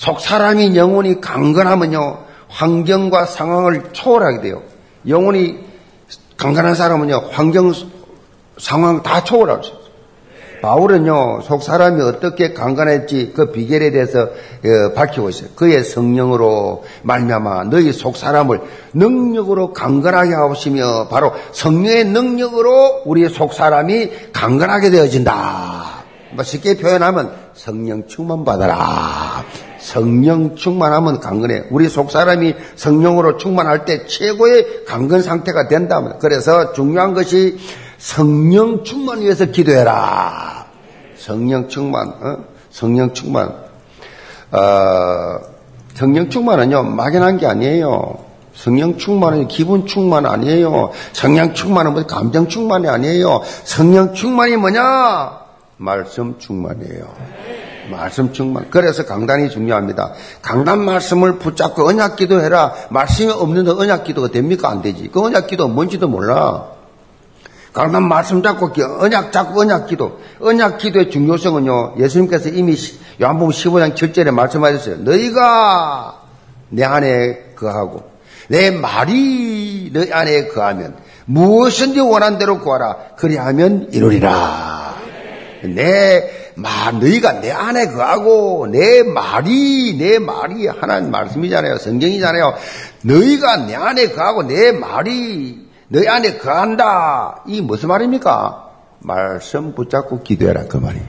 속 0.00 0.18
사람이 0.18 0.76
영혼이 0.76 1.20
강건하면요 1.20 2.18
환경과 2.48 3.26
상황을 3.26 3.90
초월하게 3.92 4.40
돼요. 4.40 4.62
영혼이 5.06 5.58
강건한 6.38 6.74
사람은요 6.74 7.28
환경 7.30 7.70
상황 8.56 9.02
다 9.02 9.22
초월할 9.22 9.62
수 9.62 9.68
있어요. 9.68 9.80
바울은요, 10.62 11.40
속 11.42 11.62
사람이 11.62 12.02
어떻게 12.02 12.52
강간했지 12.52 13.32
그 13.34 13.50
비결에 13.50 13.90
대해서 13.90 14.20
어, 14.20 14.92
밝히고 14.94 15.28
있어요. 15.30 15.50
그의 15.54 15.84
성령으로 15.84 16.84
말미암아 17.02 17.64
너희 17.64 17.92
속 17.92 18.16
사람을 18.16 18.60
능력으로 18.94 19.74
강건하게 19.74 20.34
하시며 20.34 21.08
바로 21.08 21.32
성령의 21.52 22.06
능력으로 22.06 23.02
우리의 23.04 23.28
속 23.28 23.52
사람이 23.52 24.32
강건하게 24.32 24.90
되어진다. 24.90 25.84
뭐 26.32 26.44
쉽게 26.44 26.76
표현하면 26.78 27.32
성령 27.54 28.06
충만 28.06 28.44
받아라. 28.44 29.44
성령 29.80 30.54
충만하면 30.56 31.20
강건해. 31.20 31.64
우리 31.70 31.88
속 31.88 32.10
사람이 32.10 32.54
성령으로 32.76 33.38
충만할 33.38 33.84
때 33.84 34.06
최고의 34.06 34.84
강건 34.86 35.22
상태가 35.22 35.68
된다. 35.68 36.00
그래서 36.20 36.72
중요한 36.72 37.14
것이 37.14 37.58
성령 37.98 38.84
충만 38.84 39.20
위해서 39.20 39.46
기도해라. 39.46 40.66
성령 41.16 41.68
충만, 41.68 42.08
어? 42.08 42.44
성령 42.70 43.12
충만. 43.12 43.48
어, 44.52 45.40
성령 45.94 46.30
충만은요, 46.30 46.82
막연한 46.82 47.38
게 47.38 47.46
아니에요. 47.46 48.30
성령 48.54 48.98
충만은 48.98 49.48
기분 49.48 49.86
충만 49.86 50.26
아니에요. 50.26 50.90
성령 51.12 51.54
충만은 51.54 51.94
뭐 51.94 52.06
감정 52.06 52.48
충만이 52.48 52.88
아니에요. 52.88 53.42
성령 53.64 54.12
충만이 54.12 54.56
뭐냐? 54.56 55.40
말씀 55.76 56.38
충만이에요. 56.38 57.59
말씀 57.90 58.32
충만. 58.32 58.70
그래서 58.70 59.04
강단이 59.04 59.50
중요합니다. 59.50 60.12
강단 60.42 60.84
말씀을 60.84 61.38
붙잡고 61.38 61.86
언약 61.86 62.16
기도해라. 62.16 62.74
말씀이 62.90 63.30
없는데 63.30 63.72
언약 63.72 64.04
기도가 64.04 64.28
됩니까? 64.28 64.70
안 64.70 64.82
되지. 64.82 65.10
그 65.12 65.20
언약 65.20 65.46
기도 65.48 65.68
뭔지도 65.68 66.08
몰라. 66.08 66.68
강단 67.72 68.08
말씀 68.08 68.42
잡고 68.42 68.72
언약 69.00 69.32
잡고 69.32 69.60
언약 69.60 69.86
기도. 69.86 70.20
언약 70.40 70.78
기도의 70.78 71.10
중요성은요. 71.10 71.94
예수님께서 71.98 72.48
이미 72.48 72.76
요한복음 73.20 73.52
15장 73.52 73.94
7절에 73.94 74.30
말씀하셨어요. 74.30 74.96
너희가 74.98 76.22
내 76.70 76.84
안에 76.84 77.54
거하고 77.56 78.10
내 78.48 78.70
말이 78.70 79.90
너희 79.92 80.12
안에 80.12 80.48
거하면 80.48 80.96
무엇인지 81.26 82.00
원한 82.00 82.38
대로 82.38 82.58
구하라. 82.60 82.96
그리하면 83.16 83.88
이루리라. 83.92 84.96
내 85.62 86.39
말, 86.60 86.98
너희가 86.98 87.40
내 87.40 87.50
안에 87.50 87.86
거하고 87.88 88.66
내 88.70 89.02
말이 89.02 89.96
내 89.98 90.18
말이 90.18 90.66
하나님 90.66 91.10
말씀이잖아요. 91.10 91.78
성경이잖아요. 91.78 92.54
너희가 93.02 93.66
내 93.66 93.74
안에 93.74 94.08
거하고 94.10 94.42
내 94.42 94.72
말이 94.72 95.68
너희 95.88 96.06
안에 96.08 96.38
거한다. 96.38 97.42
이 97.46 97.60
무슨 97.60 97.88
말입니까? 97.88 98.68
말씀 99.00 99.74
붙잡고 99.74 100.22
기도해라 100.22 100.64
그 100.64 100.76
말이에요. 100.76 101.04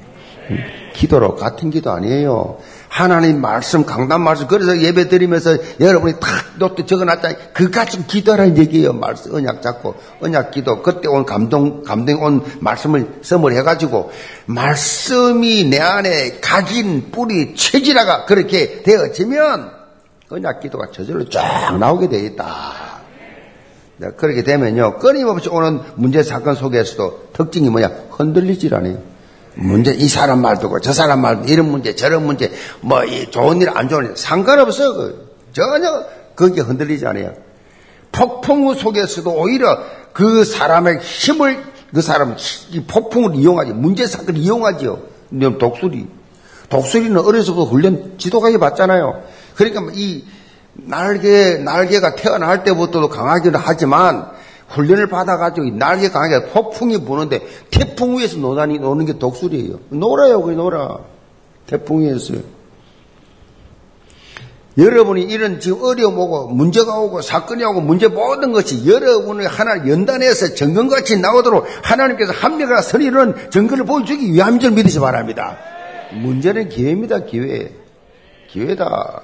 기도라고 0.93 1.35
같은 1.35 1.69
기도 1.69 1.91
아니에요. 1.91 2.57
하나님 2.91 3.39
말씀, 3.39 3.85
강단 3.85 4.19
말씀. 4.19 4.47
그래서 4.47 4.81
예배 4.81 5.07
드리면서 5.07 5.57
여러분이 5.79 6.15
탁 6.19 6.29
노트 6.59 6.85
적어놨다. 6.85 7.53
그같이 7.53 8.05
기도하라는 8.05 8.57
얘기예요. 8.57 8.91
말씀, 8.91 9.33
언약 9.33 9.61
잡고, 9.61 9.95
언약 10.19 10.51
기도. 10.51 10.81
그때 10.81 11.07
온 11.07 11.25
감동, 11.25 11.83
감동 11.83 12.21
온 12.21 12.43
말씀을 12.59 13.07
sum을 13.21 13.53
해가지고, 13.53 14.11
말씀이 14.45 15.63
내 15.69 15.79
안에 15.79 16.39
각인, 16.41 17.11
뿌리, 17.11 17.55
체질화가 17.55 18.25
그렇게 18.25 18.83
되어지면, 18.83 19.71
언약 20.29 20.59
기도가 20.59 20.91
저절로 20.91 21.29
쫙 21.29 21.77
나오게 21.79 22.09
되어 22.09 22.19
있다. 22.25 22.73
네, 23.99 24.09
그렇게 24.17 24.43
되면요, 24.43 24.97
끊임없이 24.97 25.47
오는 25.47 25.79
문제 25.95 26.23
사건 26.23 26.55
속에서도 26.55 27.29
특징이 27.31 27.69
뭐냐? 27.69 27.89
흔들리질 28.09 28.75
않아요. 28.75 29.10
문제, 29.61 29.91
이 29.93 30.07
사람 30.07 30.41
말 30.41 30.59
듣고, 30.59 30.79
저 30.79 30.93
사람 30.93 31.21
말, 31.21 31.47
이런 31.47 31.69
문제, 31.69 31.95
저런 31.95 32.25
문제, 32.25 32.51
뭐, 32.81 33.01
좋은 33.29 33.61
일, 33.61 33.69
안 33.69 33.89
좋은 33.89 34.05
일, 34.05 34.17
상관없어요. 34.17 34.93
그, 34.93 35.37
전혀, 35.53 36.05
거기에 36.35 36.63
흔들리지 36.63 37.05
않아요. 37.05 37.33
폭풍우 38.11 38.75
속에서도 38.75 39.29
오히려 39.31 39.77
그 40.13 40.43
사람의 40.43 40.99
힘을, 40.99 41.63
그 41.93 42.01
사람, 42.01 42.35
이 42.71 42.83
폭풍을 42.83 43.35
이용하지, 43.35 43.73
문제 43.73 44.07
사건을 44.07 44.37
이용하지요. 44.37 44.99
독수리. 45.59 46.07
독수리는 46.69 47.17
어려서부터 47.17 47.69
훈련 47.69 48.15
지도가게 48.17 48.57
받잖아요. 48.57 49.23
그러니까 49.55 49.91
이, 49.93 50.25
날개, 50.73 51.57
날개가 51.57 52.15
태어날 52.15 52.63
때부터도 52.63 53.09
강하기는 53.09 53.59
하지만 53.61 54.31
훈련을 54.71 55.07
받아가지고 55.07 55.77
날개 55.77 56.09
강하게 56.09 56.47
폭풍이 56.47 56.99
부는데 56.99 57.41
태풍 57.69 58.17
위에서 58.17 58.37
노다니 58.37 58.79
노는 58.79 59.05
게 59.05 59.17
독수리예요. 59.17 59.79
놀아요, 59.89 60.41
그 60.41 60.51
놀아. 60.51 60.99
태풍 61.67 62.01
위에서. 62.01 62.35
여러분이 64.77 65.23
이런 65.23 65.59
지금 65.59 65.83
어려움 65.83 66.17
오고 66.17 66.47
문제가 66.49 66.97
오고 66.99 67.21
사건이 67.21 67.63
오고 67.65 67.81
문제 67.81 68.07
모든 68.07 68.53
것이 68.53 68.87
여러분의 68.87 69.47
하나 69.47 69.87
연단해서 69.87 70.55
정근같이 70.55 71.19
나오도록 71.19 71.65
하나님께서 71.83 72.31
합력과 72.31 72.81
선의는 72.81 73.49
정근을 73.49 73.85
보여주기 73.85 74.31
위함인 74.31 74.61
줄 74.61 74.71
믿으시 74.71 74.99
바랍니다. 74.99 75.57
문제는 76.13 76.69
기회입니다, 76.69 77.25
기회. 77.25 77.73
기회다. 78.49 79.23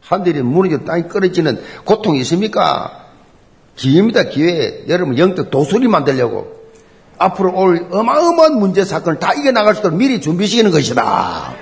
하늘이 0.00 0.42
무너져 0.42 0.84
땅이 0.84 1.08
끊어지는 1.08 1.60
고통이 1.84 2.20
있습니까? 2.20 3.07
기회입니다, 3.78 4.24
기회. 4.24 4.84
여러분 4.88 5.16
영적 5.16 5.50
도술이 5.50 5.88
만들려고. 5.88 6.58
앞으로 7.16 7.56
올 7.56 7.86
어마어마한 7.90 8.58
문제 8.58 8.84
사건을 8.84 9.18
다 9.18 9.32
이겨나갈 9.34 9.74
수 9.74 9.80
있도록 9.80 9.96
미리 9.96 10.20
준비시키는 10.20 10.70
것이다. 10.70 11.54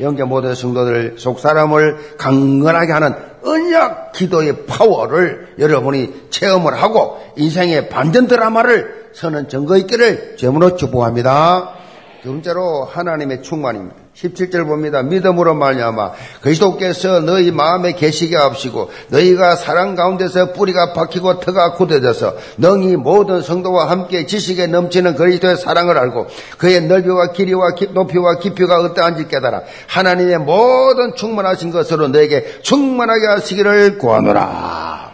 영계 0.00 0.22
모든 0.22 0.54
성도들 0.54 1.16
속 1.18 1.40
사람을 1.40 2.16
강건하게 2.16 2.92
하는 2.92 3.14
언약 3.44 4.12
기도의 4.12 4.66
파워를 4.66 5.54
여러분이 5.58 6.28
체험을 6.30 6.80
하고 6.80 7.18
인생의 7.36 7.88
반전 7.88 8.28
드라마를 8.28 9.10
서는 9.12 9.48
증거 9.48 9.76
있기를 9.76 10.36
제문으로 10.36 10.76
축복합니다. 10.76 11.74
두 12.22 12.30
번째로 12.30 12.84
하나님의 12.84 13.42
충만입니다. 13.42 13.96
17절 14.22 14.66
봅니다. 14.66 15.02
믿음으로 15.02 15.54
말미암아 15.54 16.12
그리스도께서 16.40 17.20
너희 17.20 17.52
마음에 17.52 17.92
계시게 17.92 18.36
하시고 18.36 18.90
너희가 19.08 19.54
사랑 19.54 19.94
가운데서 19.94 20.52
뿌리가 20.52 20.92
박히고 20.92 21.38
터가 21.40 21.74
굳어져서 21.74 22.36
너희 22.56 22.96
모든 22.96 23.42
성도와 23.42 23.88
함께 23.88 24.26
지식에 24.26 24.66
넘치는 24.66 25.14
그리스도의 25.14 25.56
사랑을 25.56 25.98
알고 25.98 26.26
그의 26.58 26.82
넓이와 26.82 27.32
길이와 27.32 27.74
높이와 27.90 28.38
깊이가 28.38 28.80
어떠한지 28.80 29.28
깨달아 29.28 29.62
하나님의 29.86 30.38
모든 30.38 31.14
충만하신 31.14 31.70
것으로 31.70 32.08
너에게 32.08 32.60
충만하게 32.62 33.26
하시기를 33.26 33.98
구하노라. 33.98 35.07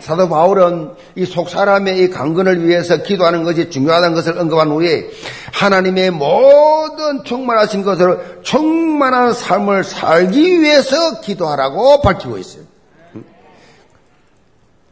사도 0.00 0.28
바울은 0.28 0.92
이 1.16 1.24
속 1.24 1.48
사람의 1.48 1.98
이 1.98 2.10
강건을 2.10 2.66
위해서 2.66 3.02
기도하는 3.02 3.44
것이 3.44 3.70
중요하다는 3.70 4.14
것을 4.14 4.38
언급한 4.38 4.70
후에 4.70 5.10
하나님의 5.52 6.10
모든 6.12 7.24
충만하신 7.24 7.82
것으로 7.82 8.18
충만한 8.42 9.32
삶을 9.32 9.84
살기 9.84 10.60
위해서 10.60 11.20
기도하라고 11.20 12.00
밝히고 12.00 12.38
있어요. 12.38 12.62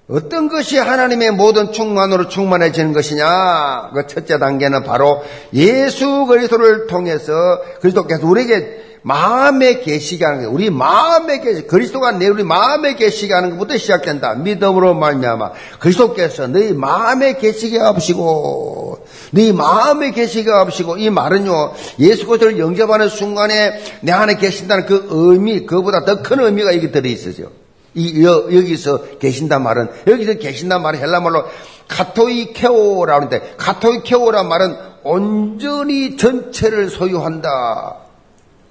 어떤 0.09 0.49
것이 0.49 0.79
하나님의 0.79 1.33
모든 1.33 1.73
충만으로 1.73 2.29
충만해지는 2.29 2.93
것이냐? 2.93 3.91
그 3.93 4.07
첫째 4.07 4.39
단계는 4.39 4.85
바로 4.85 5.25
예수 5.53 6.27
그리스도를 6.27 6.87
통해서 6.87 7.33
그리스도께서 7.81 8.25
우리에게 8.27 8.96
마음에 9.03 9.81
계시게 9.81 10.25
하는 10.25 10.41
게 10.41 10.47
우리 10.47 10.69
마음에 10.69 11.41
계시 11.41 11.67
그리스도가 11.67 12.13
내 12.13 12.29
우리 12.29 12.43
마음에 12.43 12.95
계시게 12.95 13.33
하는 13.33 13.51
것부터 13.51 13.77
시작된다. 13.79 14.35
믿음으로 14.35 14.95
말미암아 14.95 15.53
그리스도께서 15.79 16.49
너희 16.49 16.73
마음에 16.73 17.37
계시게 17.37 17.79
하시고 17.79 19.07
너희 19.31 19.53
마음에 19.53 20.11
계시게 20.11 20.51
하시고 20.51 20.99
이 20.99 21.11
말은요 21.11 21.73
예수 22.01 22.27
그리스도를 22.27 22.59
영접하는 22.59 23.09
순간에 23.09 23.81
내 24.01 24.13
안에 24.13 24.37
계신다는 24.37 24.87
그 24.87 25.07
의미 25.11 25.67
그보다 25.67 26.05
더 26.05 26.23
큰 26.23 26.41
의미가 26.41 26.75
여기 26.75 26.91
들어 26.91 27.09
있어요. 27.09 27.51
이 27.95 28.25
여, 28.25 28.47
기서 28.49 29.19
계신단 29.19 29.63
말은 29.63 29.89
여기서 30.07 30.35
계신단 30.35 30.83
말은 30.83 30.99
헬라 30.99 31.21
말로 31.21 31.45
카토이케오라고 31.89 33.13
하는데 33.13 33.55
카토이케오란 33.57 34.49
말은 34.49 34.77
온전히 35.05 36.17
전체를 36.17 36.91
소유한다. 36.91 38.06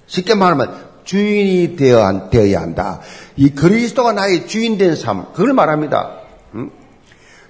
쉽게 0.06 0.34
말하면 0.34 0.86
주인이 1.04 1.76
되어야, 1.76 2.60
한다. 2.60 3.00
이 3.36 3.50
그리스도가 3.50 4.12
나의 4.12 4.46
주인 4.46 4.76
된 4.76 4.96
삶, 4.96 5.26
그걸 5.32 5.52
말합니다. 5.52 6.20
음? 6.54 6.70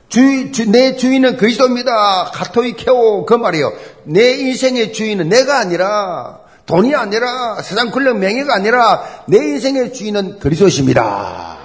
주, 0.08 0.52
주, 0.52 0.70
내 0.70 0.96
주인은 0.96 1.36
그리스도입니다. 1.36 2.26
카토이 2.32 2.74
케오, 2.74 3.24
그 3.24 3.34
말이에요. 3.34 3.72
내 4.04 4.34
인생의 4.34 4.92
주인은 4.92 5.28
내가 5.28 5.58
아니라, 5.58 6.40
돈이 6.66 6.94
아니라, 6.94 7.60
세상 7.62 7.90
권력 7.90 8.18
명예가 8.18 8.54
아니라, 8.54 9.02
내 9.26 9.38
인생의 9.38 9.94
주인은 9.94 10.38
그리스도십니다. 10.38 11.56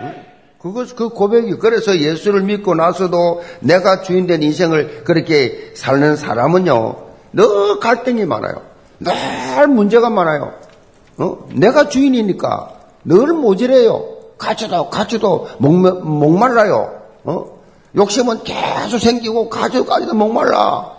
음? 0.00 0.14
그것, 0.58 0.96
그 0.96 1.10
고백이, 1.10 1.54
그래서 1.58 1.96
예수를 1.96 2.42
믿고 2.42 2.74
나서도 2.74 3.42
내가 3.60 4.02
주인 4.02 4.26
된 4.26 4.42
인생을 4.42 5.04
그렇게 5.04 5.72
사는 5.74 6.16
사람은요, 6.16 6.96
너 7.30 7.78
갈등이 7.78 8.24
많아요. 8.26 8.75
늘 9.00 9.68
문제가 9.68 10.10
많아요. 10.10 10.54
어? 11.18 11.38
내가 11.52 11.88
주인이니까 11.88 12.70
늘 13.04 13.28
모질해요. 13.28 14.16
가져도 14.38 14.90
가져도 14.90 15.48
목, 15.58 15.72
목말라요. 16.04 17.02
어? 17.24 17.56
욕심은 17.94 18.44
계속 18.44 18.98
생기고 18.98 19.48
가져가지도 19.48 20.14
목말라. 20.14 20.96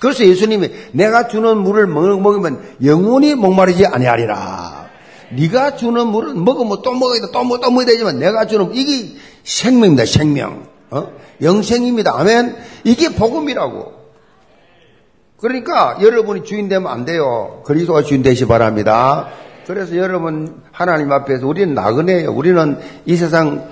그래서 0.00 0.24
예수님이 0.24 0.70
내가 0.92 1.28
주는 1.28 1.56
물을 1.56 1.86
먹으면 1.86 2.76
영원히 2.84 3.34
목마르지 3.34 3.86
아니하리라. 3.86 4.90
네가 5.30 5.76
주는 5.76 6.06
물은 6.08 6.44
먹으면 6.44 6.82
또 6.82 6.92
먹어야 6.92 7.20
돼, 7.20 7.26
또 7.32 7.44
먹어, 7.44 7.60
또 7.60 7.70
먹어야 7.70 7.86
되지만 7.86 8.18
내가 8.18 8.46
주는 8.46 8.74
이게 8.74 9.16
생명입니다, 9.44 10.04
생명. 10.04 10.66
어? 10.90 11.08
영생입니다. 11.40 12.18
아멘. 12.18 12.56
이게 12.84 13.10
복음이라고. 13.10 14.03
그러니까 15.38 15.98
여러분이 16.00 16.44
주인 16.44 16.68
되면 16.68 16.90
안 16.90 17.04
돼요. 17.04 17.62
그리스도가 17.64 18.02
주인 18.02 18.22
되시 18.22 18.46
바랍니다. 18.46 19.28
그래서 19.66 19.96
여러분 19.96 20.62
하나님 20.72 21.10
앞에서 21.12 21.46
우리는 21.46 21.74
나그네예요. 21.74 22.32
우리는 22.32 22.78
이 23.06 23.16
세상 23.16 23.68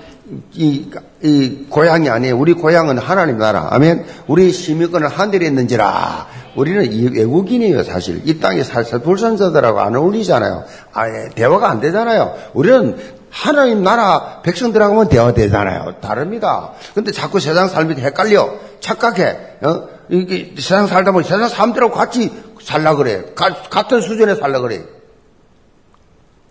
이, 0.53 0.89
이 1.21 1.65
고향이 1.69 2.09
아니에요. 2.09 2.37
우리 2.37 2.53
고향은 2.53 2.97
하나님 2.97 3.37
나라. 3.37 3.67
아멘. 3.71 4.05
우리 4.27 4.51
시민권은 4.51 5.07
하늘에 5.07 5.47
있는지라. 5.47 6.27
우리는 6.55 7.13
외국인이에요, 7.13 7.83
사실. 7.83 8.21
이 8.25 8.39
땅에 8.39 8.63
살살 8.63 8.99
불선자들하고 8.99 9.81
안 9.81 9.95
어울리잖아요. 9.95 10.63
아예 10.93 11.29
대화가 11.35 11.69
안 11.69 11.81
되잖아요. 11.81 12.35
우리는 12.53 12.95
하나님 13.33 13.83
나라 13.83 14.41
백성들하고만 14.43 15.09
대화되잖아요. 15.09 15.95
다릅니다. 16.01 16.73
근데 16.93 17.11
자꾸 17.11 17.39
세상 17.39 17.67
삶이 17.67 17.95
헷갈려. 17.95 18.53
착각해. 18.79 19.37
어? 19.63 19.87
이게 20.09 20.53
세상 20.55 20.85
살다 20.85 21.11
보니 21.11 21.25
세상 21.25 21.49
사람들하고 21.49 21.93
같이 21.93 22.31
살라 22.61 22.95
그래. 22.95 23.33
가, 23.33 23.49
같은 23.71 24.01
수준에 24.01 24.35
살라 24.35 24.59
그래. 24.59 24.83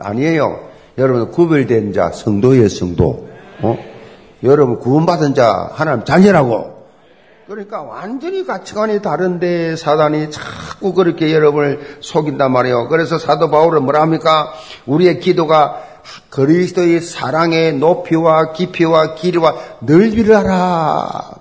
아니에요. 0.00 0.70
여러분 0.98 1.30
구별된 1.30 1.92
자 1.92 2.10
성도의 2.10 2.68
성도. 2.68 3.28
어? 3.60 3.78
여러분 4.42 4.80
구원받은 4.80 5.36
자 5.36 5.70
하나님 5.72 6.04
자녀라고. 6.04 6.72
그러니까 7.46 7.82
완전히 7.82 8.44
가치관이 8.44 9.02
다른데 9.02 9.76
사단이 9.76 10.32
자꾸 10.32 10.94
그렇게 10.94 11.32
여러분을 11.32 11.98
속인단 12.00 12.50
말이에요. 12.50 12.88
그래서 12.88 13.18
사도 13.18 13.50
바울은 13.50 13.84
뭐라 13.84 14.00
합니까? 14.00 14.52
우리의 14.86 15.20
기도가 15.20 15.91
그리스도의 16.30 17.00
사랑의 17.00 17.74
높이와 17.74 18.52
깊이와 18.52 19.14
길이와 19.14 19.54
넓이를 19.80 20.34
알아. 20.34 21.32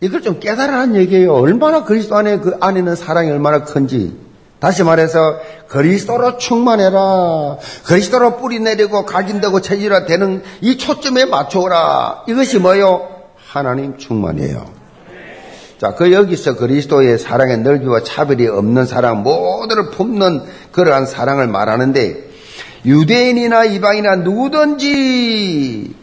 이걸 0.00 0.22
좀 0.22 0.40
깨달으라는 0.40 0.96
얘기예요. 0.96 1.34
얼마나 1.34 1.84
그리스도 1.84 2.16
안에 2.16 2.38
그 2.38 2.56
안에는 2.60 2.94
사랑이 2.96 3.30
얼마나 3.30 3.64
큰지. 3.64 4.24
다시 4.58 4.82
말해서 4.82 5.38
그리스도로 5.68 6.38
충만해라. 6.38 7.58
그리스도로 7.84 8.36
뿌리 8.36 8.60
내리고 8.60 9.04
각인되고 9.04 9.60
체질화 9.60 10.06
되는 10.06 10.42
이 10.60 10.78
초점에 10.78 11.26
맞춰오라. 11.26 12.24
이것이 12.28 12.58
뭐요? 12.58 13.08
하나님 13.36 13.98
충만이에요. 13.98 14.84
자, 15.78 15.94
그 15.94 16.12
여기서 16.12 16.56
그리스도의 16.56 17.18
사랑의 17.18 17.58
넓이와 17.58 18.04
차별이 18.04 18.46
없는 18.46 18.86
사랑 18.86 19.22
모두를 19.22 19.90
품는 19.90 20.42
그러한 20.72 21.04
사랑을 21.06 21.46
말하는데 21.46 22.33
유대인이나 22.84 23.64
이방이나 23.64 24.16
누구든지 24.16 25.94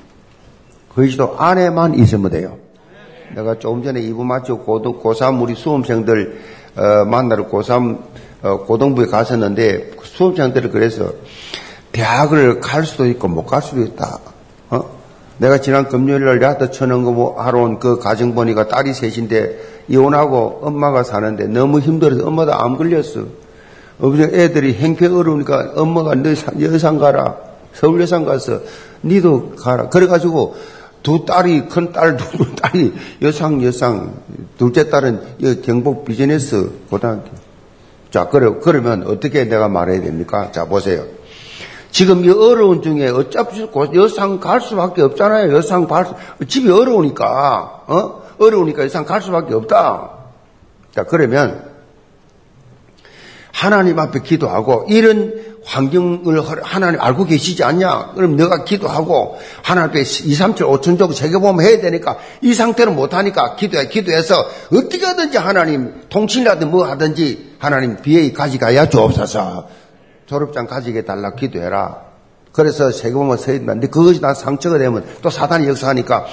그리스도 0.96 1.36
안에만 1.38 1.96
있으면 1.96 2.32
돼요. 2.32 2.58
내가 3.36 3.60
조금 3.60 3.84
전에 3.84 4.02
2부 4.02 4.24
마치고 4.24 4.60
고등, 4.60 5.00
고3 5.02 5.42
우리 5.42 5.56
수험생들 5.56 6.42
어, 6.76 7.06
만나러 7.06 7.48
고3 7.48 8.00
어, 8.44 8.58
고등부에 8.66 9.06
갔었는데 9.06 9.92
수험생들을 10.04 10.72
그래서 10.72 11.14
대학을 11.92 12.60
갈 12.60 12.84
수도 12.86 13.06
있고 13.08 13.28
못 13.28 13.46
갈 13.46 13.62
수도 13.62 13.82
있다. 13.82 14.20
어? 14.72 15.02
내가 15.38 15.60
지난 15.60 15.88
금요일 15.88 16.26
날 16.26 16.42
야트 16.42 16.72
쳐는 16.72 17.04
거 17.04 17.36
하러 17.38 17.62
온 17.64 17.80
그 17.80 18.00
가정 18.00 18.34
보니까 18.36 18.68
딸이 18.68 18.94
셋인데 18.94 19.84
이혼하고 19.88 20.60
엄마가 20.64 21.04
사는데 21.04 21.48
너무 21.48 21.80
힘들어서 21.80 22.26
엄마도 22.28 22.54
암 22.54 22.78
걸렸어. 22.78 23.26
애들이 24.34 24.74
행패 24.74 25.08
어려우니까 25.08 25.74
엄마가 25.76 26.16
너 26.16 26.30
여상 26.60 26.98
가라. 26.98 27.38
서울 27.74 28.02
여상 28.02 28.26
가서 28.26 28.60
니도 29.04 29.54
가라. 29.58 29.90
그래가지고 29.90 30.56
두 31.04 31.26
딸이 31.26 31.68
큰 31.70 31.92
딸, 31.92 32.18
두 32.18 32.54
딸이 32.56 32.94
여상 33.22 33.64
여상, 33.64 34.14
둘째 34.58 34.90
딸은 34.90 35.62
경북 35.64 36.06
비즈니스 36.06 36.72
고등학교. 36.90 37.30
자, 38.12 38.28
그래 38.28 38.52
그러면 38.62 39.04
어떻게 39.08 39.46
내가 39.46 39.68
말해야 39.70 40.02
됩니까? 40.02 40.52
자, 40.52 40.66
보세요. 40.66 41.06
지금 41.92 42.24
이 42.24 42.30
어려운 42.30 42.82
중에 42.82 43.10
어차피 43.10 43.68
여상 43.96 44.40
갈 44.40 44.62
수밖에 44.62 45.02
없잖아요. 45.02 45.54
여상 45.54 45.88
갈 45.88 46.06
수, 46.06 46.14
집이 46.48 46.70
어려우니까, 46.70 47.84
어? 47.88 48.22
어려우니까 48.40 48.84
여상 48.84 49.06
갈 49.06 49.22
수밖에 49.22 49.54
없다. 49.54 50.12
자, 50.94 51.04
그러면 51.04 51.71
하나님 53.54 54.00
앞에 54.00 54.22
기도하고 54.22 54.86
이런 54.90 55.34
환경을 55.64 56.42
하나님 56.64 57.00
알고 57.00 57.26
계시지 57.26 57.64
않냐? 57.64 58.14
그럼 58.16 58.36
너가 58.36 58.64
기도하고 58.64 59.38
하나님 59.62 59.90
앞에 59.90 60.02
2, 60.02 60.04
3, 60.34 60.56
7, 60.56 60.66
5천 60.66 60.98
종 60.98 61.12
세계보험 61.12 61.62
해야 61.62 61.80
되니까 61.80 62.18
이 62.42 62.54
상태로 62.54 62.94
못하니까 62.94 63.56
기도해, 63.56 63.88
기도해서 63.88 64.36
어떻게 64.74 65.06
하든지 65.06 65.38
하나님 65.38 66.02
통신이라든 66.10 66.72
뭐 66.72 66.86
하든지 66.86 67.56
하나님 67.60 67.98
비에 68.02 68.32
가져가야 68.32 68.90
주옵소서. 68.90 69.68
졸업장 70.26 70.66
가지게 70.66 71.04
달라 71.04 71.36
기도해라. 71.36 72.12
그래서 72.52 72.92
세금을 72.92 73.38
써야. 73.38 73.60
근데 73.60 73.88
그것이 73.88 74.22
나 74.22 74.34
상처가 74.34 74.78
되면 74.78 75.06
또 75.22 75.30
사단이 75.30 75.68
역사하니까 75.68 76.26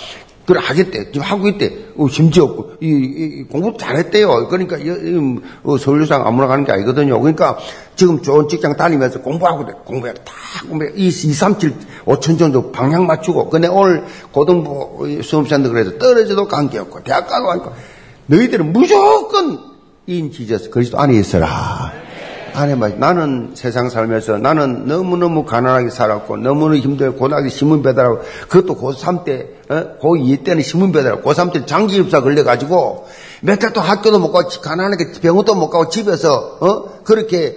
그래 0.48 0.61
하겠대. 0.62 1.12
지금 1.12 1.20
하고 1.20 1.46
있대. 1.46 1.70
어, 1.98 2.08
심지어 2.08 2.46
이, 2.80 2.87
이, 2.88 3.42
공부 3.42 3.76
잘했대요. 3.76 4.48
그러니까 4.48 4.78
이, 4.78 4.87
이, 4.87 5.40
어, 5.62 5.76
서울유상 5.76 6.26
아무나 6.26 6.46
가는 6.46 6.64
게 6.64 6.72
아니거든요. 6.72 7.20
그러니까 7.20 7.58
지금 7.96 8.22
좋은 8.22 8.48
직장 8.48 8.74
다니면서 8.74 9.20
공부하고 9.20 9.66
돼. 9.66 9.74
공부해. 9.84 10.14
다 10.14 10.32
공부해. 10.66 10.92
이 10.94 11.08
2, 11.08 11.11
3, 11.11 11.58
7, 11.58 11.74
5천 12.06 12.38
정도 12.38 12.72
방향 12.72 13.06
맞추고. 13.06 13.50
근데 13.50 13.68
오늘 13.68 14.04
고등부 14.32 15.20
수험생들 15.22 15.70
그래서 15.70 15.98
떨어져도 15.98 16.48
관계없고 16.48 17.04
대학 17.04 17.28
가도 17.28 17.44
관계없고 17.44 17.76
너희들은 18.24 18.72
무조건 18.72 19.58
인 20.06 20.32
지저스 20.32 20.70
그리스도 20.70 20.98
안에 20.98 21.14
있어라. 21.14 22.08
안에 22.59 22.75
말 22.75 22.99
나는 22.99 23.53
세상 23.55 23.88
살면서 23.88 24.38
나는 24.38 24.87
너무너무 24.87 25.44
가난하게 25.44 25.90
살았고 25.90 26.38
너무너무 26.38 26.77
힘들고 26.77 27.16
고등학교 27.16 27.49
신문 27.49 27.83
배달하고 27.83 28.21
그것도 28.49 28.77
고3 28.81 29.25
때 29.25 29.49
어? 29.68 29.99
고2 30.01 30.44
때는 30.44 30.62
신문 30.62 30.90
배달하고 30.92 31.23
고3 31.23 31.53
때 31.53 31.66
장기 31.66 31.97
입사 31.97 32.21
걸려 32.21 32.42
가지고 32.44 33.07
몇 33.42 33.61
달 33.61 33.73
또 33.73 33.81
학교도 33.81 34.18
못 34.18 34.33
가고 34.33 34.49
가난하게 34.61 35.12
병원도 35.21 35.55
못 35.55 35.71
가고 35.71 35.88
집에서 35.88 36.59
어? 36.61 37.03
그렇게 37.05 37.57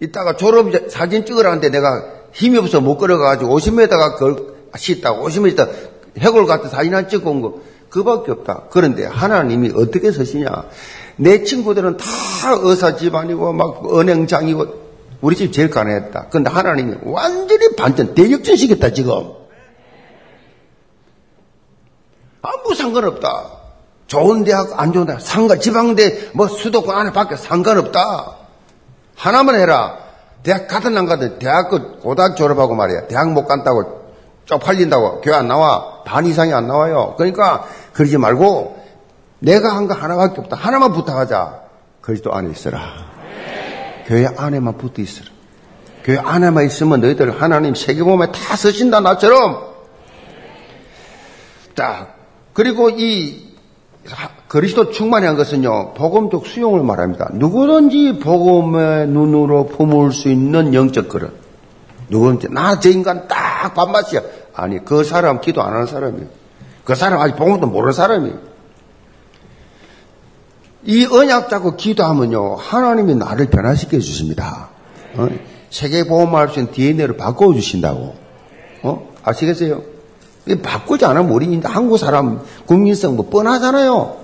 있다가 0.00 0.36
졸업 0.36 0.70
사진 0.90 1.26
찍으라는데 1.26 1.70
내가 1.70 2.04
힘이 2.32 2.58
없어 2.58 2.80
못 2.80 2.96
걸어 2.98 3.18
가지고 3.18 3.58
50m가 3.58 4.16
걸 4.16 4.36
씻다가 4.76 5.20
50m 5.20 5.68
해골 6.20 6.46
같은 6.46 6.70
사진 6.70 6.94
한 6.94 7.08
찍고 7.08 7.30
온 7.30 7.42
거 7.42 7.60
그밖에 7.88 8.30
없다. 8.32 8.64
그런데 8.70 9.06
하나님이 9.06 9.72
어떻게 9.74 10.12
서시냐? 10.12 10.46
내 11.18 11.42
친구들은 11.42 11.96
다 11.96 12.06
의사 12.60 12.96
집안이고 12.96 13.52
막 13.52 13.92
은행장이고 13.92 14.88
우리 15.20 15.36
집 15.36 15.52
제일 15.52 15.68
가난했다. 15.68 16.26
그런데 16.30 16.50
하나님이 16.50 16.96
완전히 17.02 17.74
반전 17.76 18.14
대역전시겠다 18.14 18.92
지금. 18.92 19.32
아무 22.40 22.74
상관없다. 22.74 23.46
좋은 24.06 24.44
대학 24.44 24.80
안 24.80 24.92
좋은 24.92 25.06
대학 25.06 25.20
상관 25.20 25.60
지방대 25.60 26.30
뭐 26.34 26.46
수도권 26.46 26.96
안에 26.96 27.12
밖에 27.12 27.36
상관없다. 27.36 28.36
하나만 29.16 29.56
해라. 29.56 29.98
대학 30.44 30.68
가든 30.68 30.96
안 30.96 31.04
가든 31.06 31.40
대학 31.40 31.68
교 31.68 31.98
고등학교 31.98 32.36
졸업하고 32.36 32.76
말이야. 32.76 33.08
대학 33.08 33.32
못 33.32 33.46
간다고 33.46 34.04
쪽팔린다고 34.44 35.20
교회 35.22 35.34
안 35.34 35.48
나와. 35.48 36.04
반 36.04 36.24
이상이 36.26 36.54
안 36.54 36.68
나와요. 36.68 37.14
그러니까 37.18 37.66
그러지 37.92 38.18
말고 38.18 38.78
내가 39.40 39.76
한 39.76 39.86
거 39.88 39.94
하나밖에 39.94 40.40
없다. 40.40 40.56
하나만 40.56 40.92
부탁하자. 40.92 41.60
그리스도 42.00 42.32
안에 42.32 42.50
있어라. 42.50 42.80
교회 44.06 44.26
안에만 44.26 44.78
붙어 44.78 45.02
있어라. 45.02 45.28
교회 46.04 46.18
안에만 46.18 46.64
있으면 46.66 47.00
너희들 47.00 47.40
하나님 47.40 47.74
세계보험에 47.74 48.32
다 48.32 48.56
쓰신다 48.56 49.00
나처럼. 49.00 49.68
자 51.74 52.08
그리고 52.52 52.90
이 52.90 53.46
그리스도 54.48 54.90
충만한 54.90 55.36
것은요 55.36 55.92
복음적 55.94 56.46
수용을 56.46 56.82
말합니다. 56.82 57.28
누구든지 57.34 58.18
복음의 58.20 59.08
눈으로 59.08 59.66
품을 59.66 60.12
수 60.12 60.28
있는 60.28 60.72
영적 60.74 61.08
그릇. 61.10 61.32
누구든지 62.08 62.48
나 62.52 62.80
저 62.80 62.88
인간 62.88 63.28
딱 63.28 63.74
밥맛이야. 63.74 64.22
아니 64.54 64.82
그 64.84 65.04
사람 65.04 65.40
기도 65.40 65.62
안 65.62 65.74
하는 65.74 65.86
사람이에요. 65.86 66.26
그 66.84 66.94
사람 66.94 67.20
아직 67.20 67.36
복음도 67.36 67.66
모르는 67.66 67.92
사람이에요. 67.92 68.47
이 70.88 71.04
언약 71.04 71.50
잡고 71.50 71.76
기도하면요, 71.76 72.56
하나님이 72.56 73.14
나를 73.14 73.50
변화시켜 73.50 73.98
주십니다. 73.98 74.70
어? 75.16 75.28
세계보험할 75.68 76.48
수 76.48 76.60
있는 76.60 76.72
DNA를 76.72 77.18
바꿔주신다고. 77.18 78.14
어? 78.84 79.08
아시겠어요? 79.22 79.82
바꾸지 80.62 81.04
않으면 81.04 81.30
우리 81.30 81.60
한국 81.62 81.98
사람 81.98 82.40
국민성 82.64 83.16
뭐 83.16 83.28
뻔하잖아요. 83.28 84.16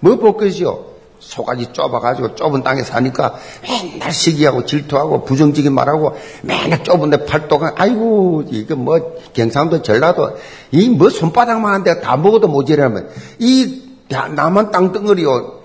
뭐볼 0.00 0.36
것이요? 0.36 0.84
소가지 1.20 1.72
좁아가지고 1.72 2.34
좁은 2.34 2.62
땅에 2.62 2.82
사니까 2.82 3.36
맨날 3.62 4.12
시기하고 4.12 4.66
질투하고 4.66 5.24
부정적인 5.24 5.72
말하고 5.72 6.12
맨날 6.42 6.84
좁은데 6.84 7.24
팔도가 7.24 7.72
아이고 7.76 8.44
이거 8.50 8.76
뭐 8.76 9.16
경상도 9.32 9.80
전라도 9.82 10.36
이 10.70 10.90
뭐 10.90 11.08
손바닥만 11.08 11.72
한데 11.72 12.00
다 12.02 12.18
먹어도 12.18 12.46
모자라면 12.46 13.08
이 13.38 13.82
남한 14.08 14.70
땅덩어리요 14.70 15.57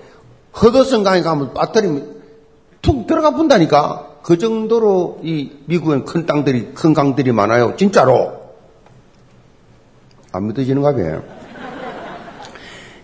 허드슨강에 0.60 1.22
가면 1.22 1.54
배터리 1.54 2.02
툭 2.82 3.06
들어가 3.06 3.30
본다니까. 3.30 4.10
그 4.22 4.38
정도로 4.38 5.20
이 5.22 5.52
미국엔 5.66 6.04
큰 6.04 6.24
땅들이, 6.24 6.72
큰 6.74 6.94
강들이 6.94 7.32
많아요. 7.32 7.76
진짜로. 7.76 8.40
안 10.32 10.46
믿어지는가 10.46 10.94
봐요. 10.94 11.22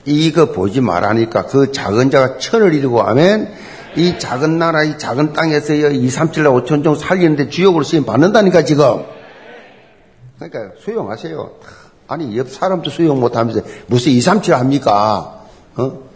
이거 0.06 0.46
보지 0.46 0.80
말라니까 0.80 1.46
그 1.46 1.72
작은 1.72 2.10
자가 2.10 2.38
천을 2.38 2.72
이루고 2.72 3.02
하면 3.02 3.52
이 3.96 4.18
작은 4.18 4.58
나라, 4.58 4.82
이 4.82 4.98
작은 4.98 5.32
땅에서 5.32 5.74
2, 5.74 6.08
3, 6.08 6.32
7, 6.32 6.44
5천 6.44 6.66
정도 6.66 6.94
살리는데 6.94 7.50
주역으로 7.50 7.84
쓰임 7.84 8.06
받는다니까 8.06 8.64
지금. 8.64 9.04
그러니까 10.38 10.74
수용하세요. 10.78 11.50
아니 12.08 12.36
옆 12.38 12.48
사람도 12.48 12.90
수용 12.90 13.20
못하면서 13.20 13.60
무슨 13.86 14.12
2, 14.12 14.20
3, 14.20 14.42
7 14.42 14.54
합니까? 14.54 15.44
어? 15.76 16.09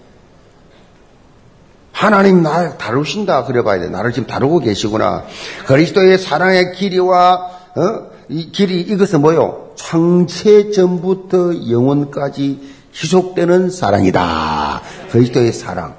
하나님 2.04 2.42
나를 2.42 2.76
다루신다 2.76 3.44
그래 3.44 3.62
봐야 3.62 3.80
돼. 3.80 3.88
나를 3.88 4.12
지금 4.12 4.28
다루고 4.28 4.58
계시구나. 4.60 5.24
그리스도의 5.66 6.18
사랑의 6.18 6.72
길이와 6.74 7.34
어? 7.76 8.14
이 8.28 8.52
길이 8.52 8.80
이것은 8.80 9.22
뭐요? 9.22 9.70
창세 9.74 10.70
전부터 10.70 11.70
영원까지 11.70 12.60
희속되는 12.92 13.70
사랑이다. 13.70 14.82
그리스도의 15.12 15.52
사랑. 15.52 15.94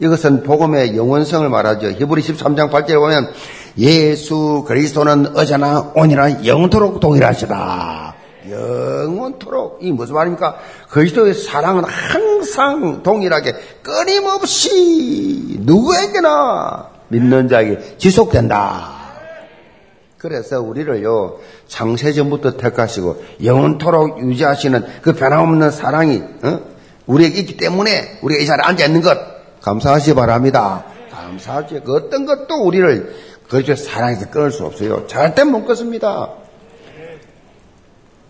이것은 0.00 0.42
복음의 0.42 0.96
영원성을 0.96 1.48
말하죠. 1.48 1.90
히브리 1.90 2.22
13장 2.22 2.70
8절에 2.70 2.98
보면 2.98 3.30
예수 3.78 4.64
그리스도는 4.66 5.36
어제나 5.36 5.92
오늘나 5.94 6.44
영토록 6.46 6.98
동일하시다. 6.98 8.07
영원토록 8.50 9.78
이 9.80 9.92
무슨 9.92 10.14
말입니까? 10.14 10.58
그리스도의 10.90 11.34
사랑은 11.34 11.84
항상 11.84 13.02
동일하게 13.02 13.54
끊임없이 13.82 15.56
누구에게나 15.60 16.90
믿는 17.08 17.48
자에게 17.48 17.96
지속된다. 17.98 18.96
그래서 20.18 20.60
우리를요 20.60 21.38
창세전부터 21.68 22.56
택하시고 22.56 23.22
영원토록 23.44 24.20
유지하시는 24.20 24.84
그 25.02 25.12
변함없는 25.12 25.70
사랑이 25.70 26.22
어? 26.42 26.60
우리에게 27.06 27.38
있기 27.40 27.56
때문에 27.56 28.18
우리가 28.22 28.42
이 28.42 28.46
자리에 28.46 28.64
앉아 28.64 28.86
있는 28.86 29.00
것 29.00 29.16
감사하시 29.60 30.14
바랍니다. 30.14 30.84
감사하지. 31.10 31.82
그 31.84 31.94
어떤 31.94 32.26
것도 32.26 32.62
우리를 32.62 33.14
그리스도의 33.48 33.76
사랑에서 33.76 34.30
끊을 34.30 34.50
수 34.50 34.64
없어요. 34.64 35.06
절대 35.06 35.44
못 35.44 35.64
끊습니다. 35.64 36.30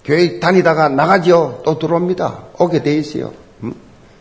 교회 0.09 0.41
다니다가 0.41 0.89
나가지요. 0.89 1.61
또 1.67 1.79
들어옵니다. 1.79 2.45
오게 2.59 2.83
돼 2.83 2.95
있어요. 2.95 3.33
음? 3.63 3.75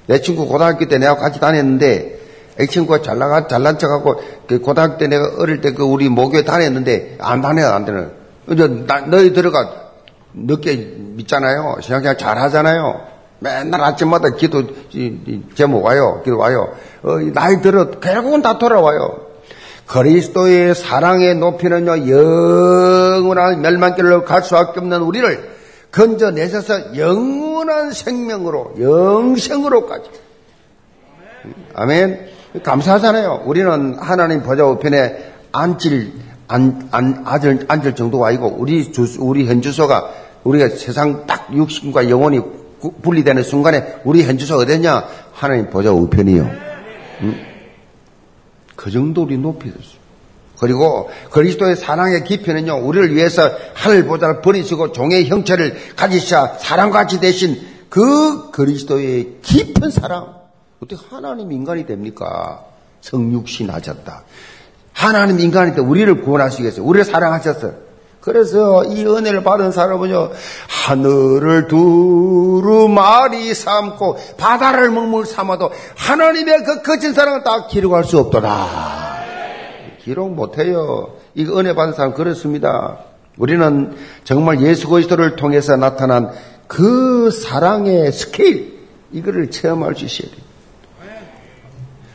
내 0.06 0.20
친구 0.20 0.46
고등학교 0.46 0.86
때 0.86 0.98
내가 0.98 1.16
같이 1.16 1.40
다녔는데 1.40 2.20
이 2.60 2.68
친구가 2.68 3.02
잘 3.02 3.18
나가 3.18 3.48
잘난 3.48 3.80
척하고 3.80 4.22
그 4.48 4.60
고등학교 4.60 4.98
때 4.98 5.08
내가 5.08 5.32
어릴 5.40 5.62
때 5.62 5.72
그 5.72 5.84
우리 5.84 6.10
모교에 6.10 6.44
다녔는데 6.44 7.20
안 7.22 7.42
다녀 7.42 7.68
안 7.70 7.86
다녀. 7.86 8.08
이제 8.52 8.68
너희 9.08 9.32
들어가 9.32 9.92
늦게 10.34 10.76
믿잖아요. 10.76 11.78
신앙생활 11.80 12.18
잘 12.18 12.38
하잖아요. 12.38 13.08
맨날 13.40 13.82
아침마다 13.82 14.32
기도 14.32 14.64
제목 15.56 15.86
와요. 15.86 16.22
기도 16.26 16.38
와요. 16.38 16.74
어, 17.04 17.18
나이 17.34 17.62
들어 17.62 17.92
결국은 17.92 18.42
다 18.42 18.58
돌아와요. 18.58 19.22
그리스도의 19.86 20.76
사랑의 20.76 21.36
높이는요 21.36 22.10
영원한 22.10 23.62
멸망길로 23.62 24.26
갈 24.26 24.44
수밖에 24.44 24.82
없는 24.82 25.02
우리를 25.02 25.57
건져내셔서 25.98 26.96
영원한 26.96 27.92
생명으로, 27.92 28.76
영생으로까지. 28.80 30.10
아멘. 31.74 32.28
감사하잖아요. 32.64 33.44
우리는 33.46 33.96
하나님 33.96 34.44
보좌 34.44 34.64
우편에 34.66 35.34
앉을, 35.52 36.14
안, 36.48 36.88
안, 36.92 37.24
앉을, 37.26 37.66
앉을 37.68 37.96
정도가 37.96 38.28
아니고, 38.28 38.58
우리 38.60 38.92
주, 38.92 39.08
우리 39.20 39.48
현주소가, 39.48 40.14
우리가 40.44 40.70
세상 40.70 41.26
딱 41.26 41.52
육신과 41.52 42.12
영혼이 42.12 42.42
분리되는 43.02 43.42
순간에 43.42 43.96
우리 44.04 44.24
현주소 44.24 44.58
어디냐? 44.58 45.04
하나님 45.34 45.72
보좌 45.72 45.92
우편이요. 45.92 46.50
응? 47.24 47.36
그 48.76 48.92
정도로 48.92 49.36
높여졌어요. 49.36 49.97
그리고 50.60 51.10
그리스도의 51.32 51.76
사랑의 51.76 52.24
깊이는요, 52.24 52.78
우리를 52.78 53.16
위해서 53.16 53.52
하늘 53.74 54.06
보좌를 54.06 54.42
버리시고 54.42 54.92
종의 54.92 55.28
형체를 55.28 55.96
가지시자 55.96 56.58
사랑같이 56.60 57.20
대신 57.20 57.60
그 57.90 58.52
그리스도의 58.52 59.38
깊은 59.42 59.92
사랑. 59.92 60.36
어떻게 60.82 61.02
하나님 61.10 61.52
인간이 61.52 61.86
됩니까? 61.86 62.64
성육신 63.02 63.70
하셨다. 63.70 64.24
하나님 64.94 65.40
인간이 65.40 65.76
때 65.76 65.82
우리를 65.82 66.22
구원하시겠어요. 66.22 66.84
우리를 66.84 67.06
사랑하셨어요. 67.06 67.88
그래서 68.20 68.84
이 68.84 69.06
은혜를 69.06 69.44
받은 69.44 69.72
사람은요, 69.72 70.32
하늘을 70.68 71.68
두루마리 71.68 73.54
삼고 73.54 74.18
바다를 74.38 74.90
먹물 74.90 75.26
삼아도 75.26 75.72
하나님의 75.96 76.64
그 76.64 76.82
거친 76.82 77.14
사랑을 77.14 77.44
다 77.44 77.68
기록할 77.68 78.04
수 78.04 78.18
없더라. 78.20 79.17
기록 80.08 80.34
못해요. 80.34 81.18
이 81.36 81.44
은혜 81.44 81.76
받은 81.76 81.92
사람 81.92 82.14
그렇습니다. 82.14 83.00
우리는 83.38 83.94
정말 84.24 84.62
예수 84.62 84.88
그리스도를 84.88 85.36
통해서 85.36 85.76
나타난 85.76 86.32
그 86.66 87.30
사랑의 87.30 88.14
스케일, 88.14 88.88
이거를 89.12 89.52
체험할 89.52 89.96
수 89.96 90.06
있어야 90.06 90.32
돼요. 90.32 90.48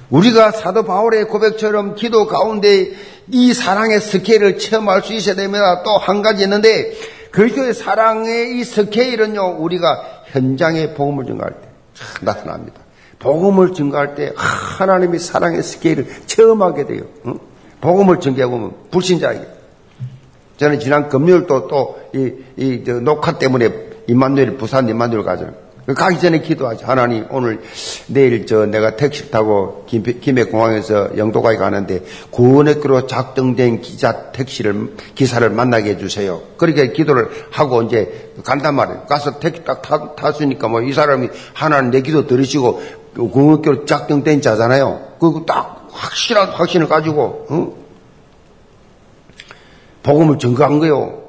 우리가 0.09 0.53
사도 0.53 0.84
바울의 0.84 1.26
고백처럼 1.26 1.95
기도 1.95 2.26
가운데 2.26 2.93
이 3.28 3.53
사랑의 3.53 4.01
스케일을 4.01 4.59
체험할 4.59 5.03
수 5.03 5.12
있어야 5.12 5.34
됩니다. 5.34 5.82
또 5.82 5.99
한 5.99 6.22
가지 6.22 6.45
있는데 6.45 6.95
그리스도의 7.30 7.74
사랑의 7.74 8.59
이 8.59 8.64
스케일은요 8.64 9.59
우리가 9.59 10.03
현장에 10.28 10.95
복음을 10.95 11.26
증거할 11.26 11.53
때 11.53 11.68
나타납니다. 12.22 12.80
복음을 13.18 13.74
증거할 13.74 14.14
때 14.14 14.32
하나님의 14.34 15.20
사랑의 15.20 15.62
스케일을 15.62 16.07
체험하게 16.24 16.86
돼요. 16.86 17.03
응? 17.26 17.51
복음을 17.83 18.20
증가하면 18.20 18.72
불신자에게. 18.91 19.47
저는 20.57 20.80
지난 20.80 21.11
금요일 21.11 21.47
또 21.47 21.66
또 21.68 22.03
이 22.14 22.33
이, 22.57 22.83
녹화 23.03 23.39
때문에 23.39 23.70
임만누엘 24.07 24.57
부산 24.57 24.89
임만누엘 24.89 25.24
가잖아요. 25.24 25.55
가기 25.97 26.20
전에 26.20 26.41
기도하지. 26.41 26.85
하나님, 26.85 27.26
오늘, 27.30 27.61
내일 28.07 28.47
저 28.47 28.66
내가 28.66 28.95
택시 28.95 29.33
타고 29.33 29.85
김해 29.89 30.45
공항에서 30.45 31.16
영도까지 31.16 31.59
가는데 31.59 32.05
구원의교로 32.30 33.09
작정된 33.09 33.80
기자 33.80 34.30
택시를, 34.30 34.95
기사를 35.16 35.49
만나게 35.51 35.91
해주세요. 35.91 36.41
그렇게 36.57 36.93
기도를 36.93 37.30
하고 37.51 37.83
이제 37.83 38.30
간단 38.45 38.76
말이에요. 38.76 39.07
가서 39.09 39.41
택시 39.41 39.64
딱 39.64 39.83
타, 39.83 40.14
탔으니까 40.14 40.68
뭐 40.68 40.83
이 40.83 40.93
사람이 40.93 41.28
하나님 41.53 41.91
내 41.91 42.01
기도 42.03 42.26
들으시고 42.28 42.80
구원의교로 43.16 43.85
작정된 43.87 44.41
자잖아요. 44.41 45.14
그리고 45.18 45.45
딱 45.47 45.82
확실한 45.93 46.49
확신을 46.51 46.88
가지고, 46.88 47.47
응? 47.51 47.72
복음을 50.03 50.38
증거한 50.38 50.78
거요. 50.78 51.22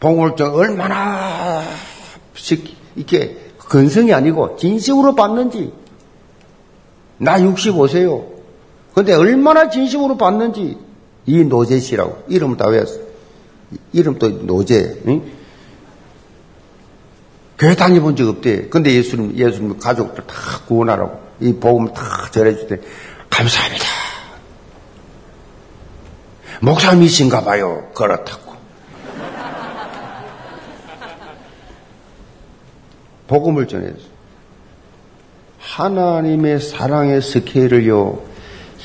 복음을 0.00 0.36
증 0.36 0.54
얼마나 0.54 1.62
식 2.34 2.76
이게 2.96 3.36
근성이 3.58 4.12
아니고 4.12 4.56
진심으로 4.56 5.14
받는지 5.14 5.72
나 7.18 7.38
65세요. 7.38 8.26
근데 8.94 9.12
얼마나 9.12 9.68
진심으로 9.68 10.16
받는지 10.16 10.78
이 11.26 11.44
노재 11.44 11.78
씨라고 11.78 12.24
이름을 12.28 12.56
다 12.56 12.68
외웠어. 12.68 13.00
이름도 13.92 14.28
노재. 14.44 15.02
응? 15.06 15.22
교회 17.58 17.74
다녀본 17.74 18.16
적 18.16 18.28
없대. 18.28 18.68
근데 18.68 18.94
예수님 18.94 19.36
예수님 19.36 19.78
가족들 19.78 20.26
다 20.26 20.34
구원하라고 20.66 21.20
이 21.40 21.52
복음 21.54 21.92
다 21.92 22.28
전해줄 22.30 22.68
때 22.68 22.80
감사합니다. 23.38 23.84
목사님이신가 26.60 27.44
봐요. 27.44 27.88
그렇다고. 27.94 28.54
복음을 33.28 33.68
전해서 33.68 33.98
하나님의 35.60 36.60
사랑의 36.60 37.22
스케일을요. 37.22 38.18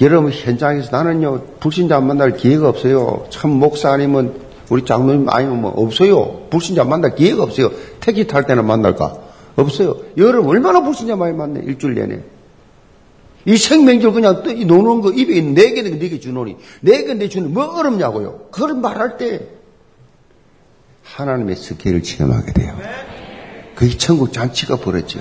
여러분 0.01 0.31
현장에서 0.31 0.89
나는요 0.91 1.45
불신자 1.59 1.99
만날 2.01 2.35
기회가 2.37 2.69
없어요. 2.69 3.25
참 3.31 3.51
목사님은 3.51 4.39
우리 4.69 4.85
장로님 4.85 5.29
아니면 5.29 5.61
뭐 5.61 5.71
없어요. 5.71 6.47
불신자 6.51 6.83
만날 6.83 7.15
기회가 7.15 7.41
없어요. 7.41 7.71
택시 8.01 8.27
탈 8.27 8.45
때는 8.45 8.65
만날까? 8.65 9.17
없어요. 9.55 9.95
여러분 10.17 10.51
얼마나 10.51 10.83
불신자 10.83 11.15
많이 11.15 11.33
만나 11.35 11.59
일주일 11.59 11.95
내내. 11.95 12.19
이 13.45 13.57
생명줄 13.57 14.13
그냥 14.13 14.43
노는 14.65 15.01
거 15.01 15.11
입에 15.11 15.35
있는 15.35 15.53
네 15.53 15.73
개는 15.73 15.99
네개 15.99 16.19
주노니 16.19 16.57
네 16.81 17.01
개는 17.01 17.19
네 17.19 17.29
주노니 17.29 17.51
뭐 17.51 17.77
어렵냐고요. 17.77 18.47
그걸 18.51 18.75
말할 18.75 19.17
때 19.17 19.47
하나님의 21.03 21.55
스케일을 21.55 22.03
체험하게 22.03 22.53
돼요. 22.53 22.77
그게 23.75 23.97
천국 23.97 24.31
잔치가 24.31 24.77
벌어져. 24.77 25.19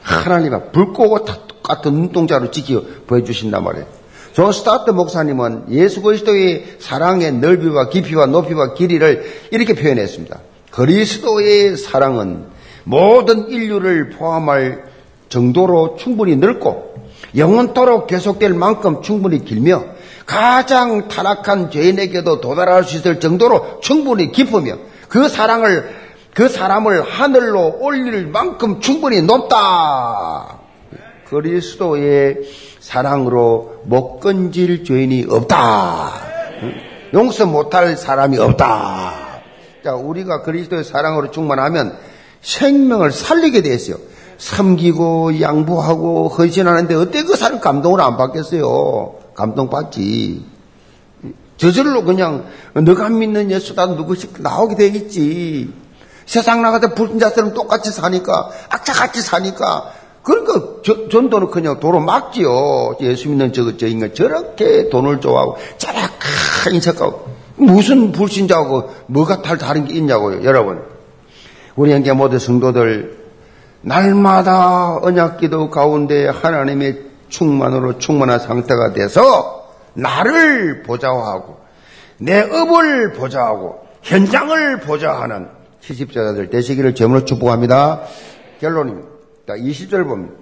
하나님 0.00 0.52
끄고 0.72 1.24
다 1.24 1.38
똑같은 1.46 1.92
눈동자로 1.92 2.50
지켜 2.50 2.82
보여주신단 3.06 3.62
말이에요. 3.62 3.86
존 4.32 4.50
스토트 4.50 4.90
목사님은 4.90 5.66
예수 5.70 6.00
그리스도의 6.02 6.76
사랑의 6.78 7.34
넓이와 7.34 7.90
깊이와 7.90 8.26
높이와 8.26 8.74
길이를 8.74 9.24
이렇게 9.50 9.74
표현했습니다. 9.74 10.40
그리스도의 10.70 11.76
사랑은 11.76 12.46
모든 12.84 13.48
인류를 13.50 14.10
포함할 14.10 14.84
정도로 15.28 15.96
충분히 15.98 16.34
넓고 16.36 16.91
영원토록 17.36 18.06
계속될 18.06 18.54
만큼 18.54 19.02
충분히 19.02 19.44
길며 19.44 19.84
가장 20.26 21.08
타락한 21.08 21.70
죄인에게도 21.70 22.40
도달할 22.40 22.84
수 22.84 22.96
있을 22.96 23.20
정도로 23.20 23.80
충분히 23.80 24.32
깊으며 24.32 24.76
그 25.08 25.28
사랑을 25.28 25.90
그 26.34 26.48
사람을 26.48 27.02
하늘로 27.02 27.78
올릴 27.80 28.26
만큼 28.26 28.80
충분히 28.80 29.20
높다. 29.22 30.60
그리스도의 31.28 32.40
사랑으로 32.80 33.82
못 33.84 34.20
건질 34.20 34.84
죄인이 34.84 35.26
없다. 35.28 36.12
용서 37.14 37.46
못할 37.46 37.96
사람이 37.96 38.38
없다. 38.38 39.42
자, 39.84 39.94
우리가 39.94 40.42
그리스도의 40.42 40.84
사랑으로 40.84 41.30
충만하면 41.30 41.98
생명을 42.40 43.12
살리게 43.12 43.62
됐어요. 43.62 43.96
섬기고 44.42 45.40
양보하고 45.40 46.28
헌신하는데 46.28 46.94
어때 46.96 47.22
그 47.22 47.36
사람 47.36 47.60
감동을 47.60 48.00
안 48.00 48.16
받겠어요? 48.16 49.14
감동받지. 49.34 50.44
저절로 51.56 52.02
그냥 52.02 52.46
너가 52.74 53.08
믿는 53.08 53.52
예수다 53.52 53.86
누구씩 53.86 54.42
나오게 54.42 54.74
되겠지. 54.74 55.72
세상 56.26 56.60
나가서 56.60 56.94
불신자처럼 56.94 57.54
똑같이 57.54 57.92
사니까 57.92 58.50
악착같이 58.68 59.22
사니까 59.22 59.92
그러니까 60.24 60.82
저, 60.84 61.08
전도는 61.08 61.50
그냥 61.50 61.78
도로 61.78 62.00
막지요. 62.00 62.96
예수 63.00 63.28
믿는 63.28 63.52
저, 63.52 63.76
저 63.76 63.86
인간 63.86 64.12
저렇게 64.12 64.88
돈을 64.88 65.20
좋아하고 65.20 65.56
저렇게 65.78 66.10
인색하고 66.72 67.28
무슨 67.56 68.10
불신자하고 68.10 68.90
뭐가 69.06 69.42
탈 69.42 69.56
다른 69.56 69.84
게 69.84 69.94
있냐고요. 69.94 70.42
여러분 70.42 70.82
우리 71.76 71.92
형제 71.92 72.12
모두 72.12 72.40
성도들 72.40 73.21
날마다 73.82 74.98
언약기도 74.98 75.70
가운데 75.70 76.28
하나님의 76.28 77.02
충만으로 77.28 77.98
충만한 77.98 78.38
상태가 78.38 78.92
돼서 78.92 79.70
나를 79.94 80.82
보좌하고 80.82 81.58
내 82.18 82.40
업을 82.40 83.12
보좌하고 83.12 83.86
현장을 84.02 84.80
보좌하는 84.80 85.48
시집자들 85.80 86.50
되시기를 86.50 86.94
제물로 86.94 87.24
축복합니다. 87.24 88.02
결론입니다. 88.60 89.54
20절 89.54 90.06
봅니다. 90.06 90.34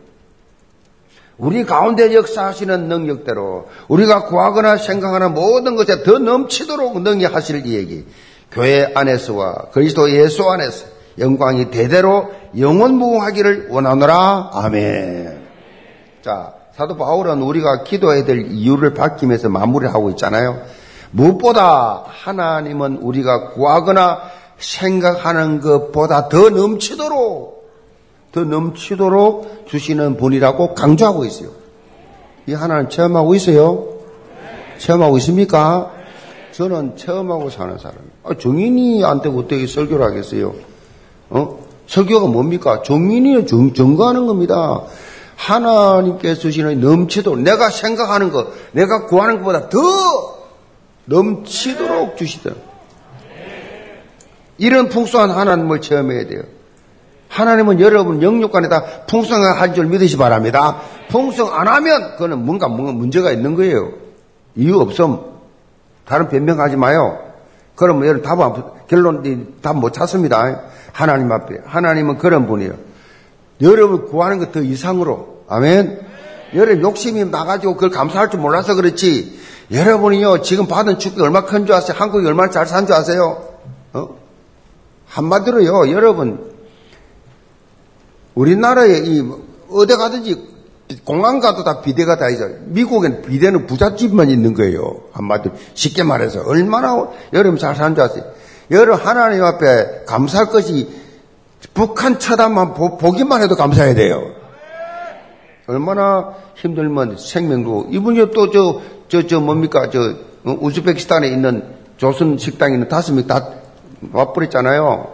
우리 1.39 1.65
가운데 1.65 2.15
역사하시는 2.15 2.89
능력대로 2.89 3.69
우리가 3.89 4.27
구하거나 4.27 4.77
생각하는 4.77 5.33
모든 5.33 5.75
것에 5.75 6.03
더 6.03 6.19
넘치도록 6.19 7.01
능히 7.01 7.25
하실 7.25 7.65
이 7.67 7.75
얘기. 7.75 8.05
교회 8.53 8.91
안에서와 8.95 9.69
그리스도 9.73 10.11
예수 10.11 10.51
안에서 10.51 10.87
영광이 11.19 11.71
대대로 11.71 12.31
영원무하기를 12.59 13.69
원하노라. 13.71 14.51
아멘. 14.53 15.41
자, 16.23 16.55
사도 16.77 16.97
바울은 16.97 17.43
우리가 17.43 17.83
기도해야 17.85 18.25
될 18.25 18.47
이유를 18.51 18.95
밝히면서 18.95 19.49
마무리를 19.49 19.93
하고 19.93 20.11
있잖아요. 20.11 20.63
무엇보다 21.11 22.05
하나님은 22.07 22.99
우리가 22.99 23.51
구하거나 23.51 24.21
생각하는 24.59 25.61
것보다 25.61 26.29
더 26.29 26.51
넘치도록, 26.51 27.71
더 28.33 28.45
넘치도록 28.45 29.67
주시는 29.67 30.17
분이라고 30.17 30.75
강조하고 30.75 31.25
있어요. 31.25 31.51
이 32.47 32.53
하나님 32.53 32.89
체험하고 32.89 33.35
있어요? 33.35 33.89
체험하고 34.79 35.19
있습니까? 35.19 35.91
저는 36.53 36.97
체험하고 36.97 37.51
사는 37.51 37.79
사람이에요. 37.79 38.11
아, 38.25 38.35
정인이 38.35 39.05
안 39.05 39.21
되고 39.21 39.39
어떻게 39.39 39.67
설교를 39.67 40.05
하겠어요? 40.05 40.55
어? 41.31 41.59
설교가 41.87 42.29
뭡니까? 42.29 42.83
정, 42.83 43.09
증거하는 43.75 44.27
겁니다. 44.27 44.83
하나님께서 45.37 46.41
주시는 46.43 46.81
넘치도록 46.81 47.41
내가 47.41 47.71
생각하는 47.71 48.31
것, 48.31 48.49
내가 48.73 49.07
구하는 49.07 49.39
것보다 49.39 49.69
더 49.69 49.79
넘치도록 51.07 52.17
주시더라. 52.17 52.57
이런 54.59 54.91
풍성한 54.91 55.31
하나님을 55.31 55.81
체험해야 55.81 56.27
돼요. 56.27 56.43
하나님은 57.29 57.81
여러분 57.81 58.23
영육 58.23 58.53
간에 58.53 58.69
다 58.69 58.85
풍성한 59.09 59.75
줄 59.75 59.87
믿으시 59.87 60.17
바랍니다. 60.17 60.83
풍성 61.09 61.55
안 61.55 61.69
하면 61.69 62.13
그거는 62.13 62.45
뭔가 62.45 62.69
뭔가 62.69 62.93
문제가 62.93 63.33
있는 63.33 63.55
거예요. 63.55 63.93
이유 64.57 64.79
없음. 64.79 65.19
다른 66.05 66.29
변명하지 66.29 66.77
마요. 66.77 67.30
그러면 67.81 68.07
여러분 68.07 68.23
답, 68.23 68.87
결론, 68.89 69.23
답 69.63 69.75
못 69.77 69.93
찾습니다. 69.95 70.61
하나님 70.93 71.33
앞에. 71.33 71.61
하나님은 71.65 72.19
그런 72.19 72.47
분이에요. 72.47 72.75
여러분 73.63 74.07
구하는 74.07 74.39
것 74.39 74.53
더 74.53 74.61
이상으로. 74.61 75.45
아멘. 75.49 76.01
여러분 76.55 76.83
욕심이 76.83 77.25
나가지고 77.25 77.75
그걸 77.75 77.91
감사할 77.91 78.31
줄 78.31 78.41
몰라서 78.41 78.75
그렇지. 78.75 79.41
여러분이요, 79.71 80.43
지금 80.43 80.67
받은 80.67 80.99
축복이 80.99 81.23
얼마 81.23 81.45
큰 81.47 81.65
줄 81.65 81.75
아세요? 81.75 81.97
한국이 81.99 82.27
얼마나 82.27 82.51
잘 82.51 82.67
산 82.67 82.87
줄 82.87 82.95
아세요? 82.95 83.49
어? 83.95 84.17
한마디로요, 85.07 85.91
여러분, 85.93 86.51
우리나라에 88.35 88.99
이, 89.05 89.25
어디 89.71 89.97
가든지 89.97 90.49
공항 91.05 91.41
가도 91.41 91.65
다 91.65 91.81
비대가 91.83 92.17
다 92.17 92.29
있어요. 92.29 92.55
미국엔 92.67 93.23
비대는 93.23 93.67
부잣집만 93.67 94.31
있는 94.31 94.55
거예요. 94.55 95.03
한마디로 95.13 95.55
쉽게 95.75 96.03
말해서 96.03 96.43
얼마나 96.47 97.09
여러분 97.33 97.59
잘 97.59 97.77
사는 97.77 97.95
줄 97.95 98.05
아세요? 98.05 98.25
여러분 98.71 99.05
하나님 99.05 99.45
앞에 99.45 100.05
감사할 100.07 100.47
것이 100.47 100.89
북한 101.75 102.19
보, 102.75 102.97
보기만 102.99 103.43
해도 103.43 103.55
감사해야 103.57 103.95
돼요. 103.95 104.33
얼마나 105.67 106.35
힘들면 106.57 107.17
생명도 107.19 107.89
이분이 107.91 108.31
또 108.33 108.51
저 108.51 108.81
저 109.09 109.27
저 109.27 109.41
뭡니까 109.41 109.91
저 109.91 110.01
어, 110.45 110.57
우즈베키스탄에 110.61 111.29
있는 111.29 111.65
조선 111.97 112.39
식당에 112.39 112.75
있는 112.75 112.89
다섯 112.89 113.13
명 113.13 113.27
다 113.27 113.51
와버렸잖아요. 114.13 115.09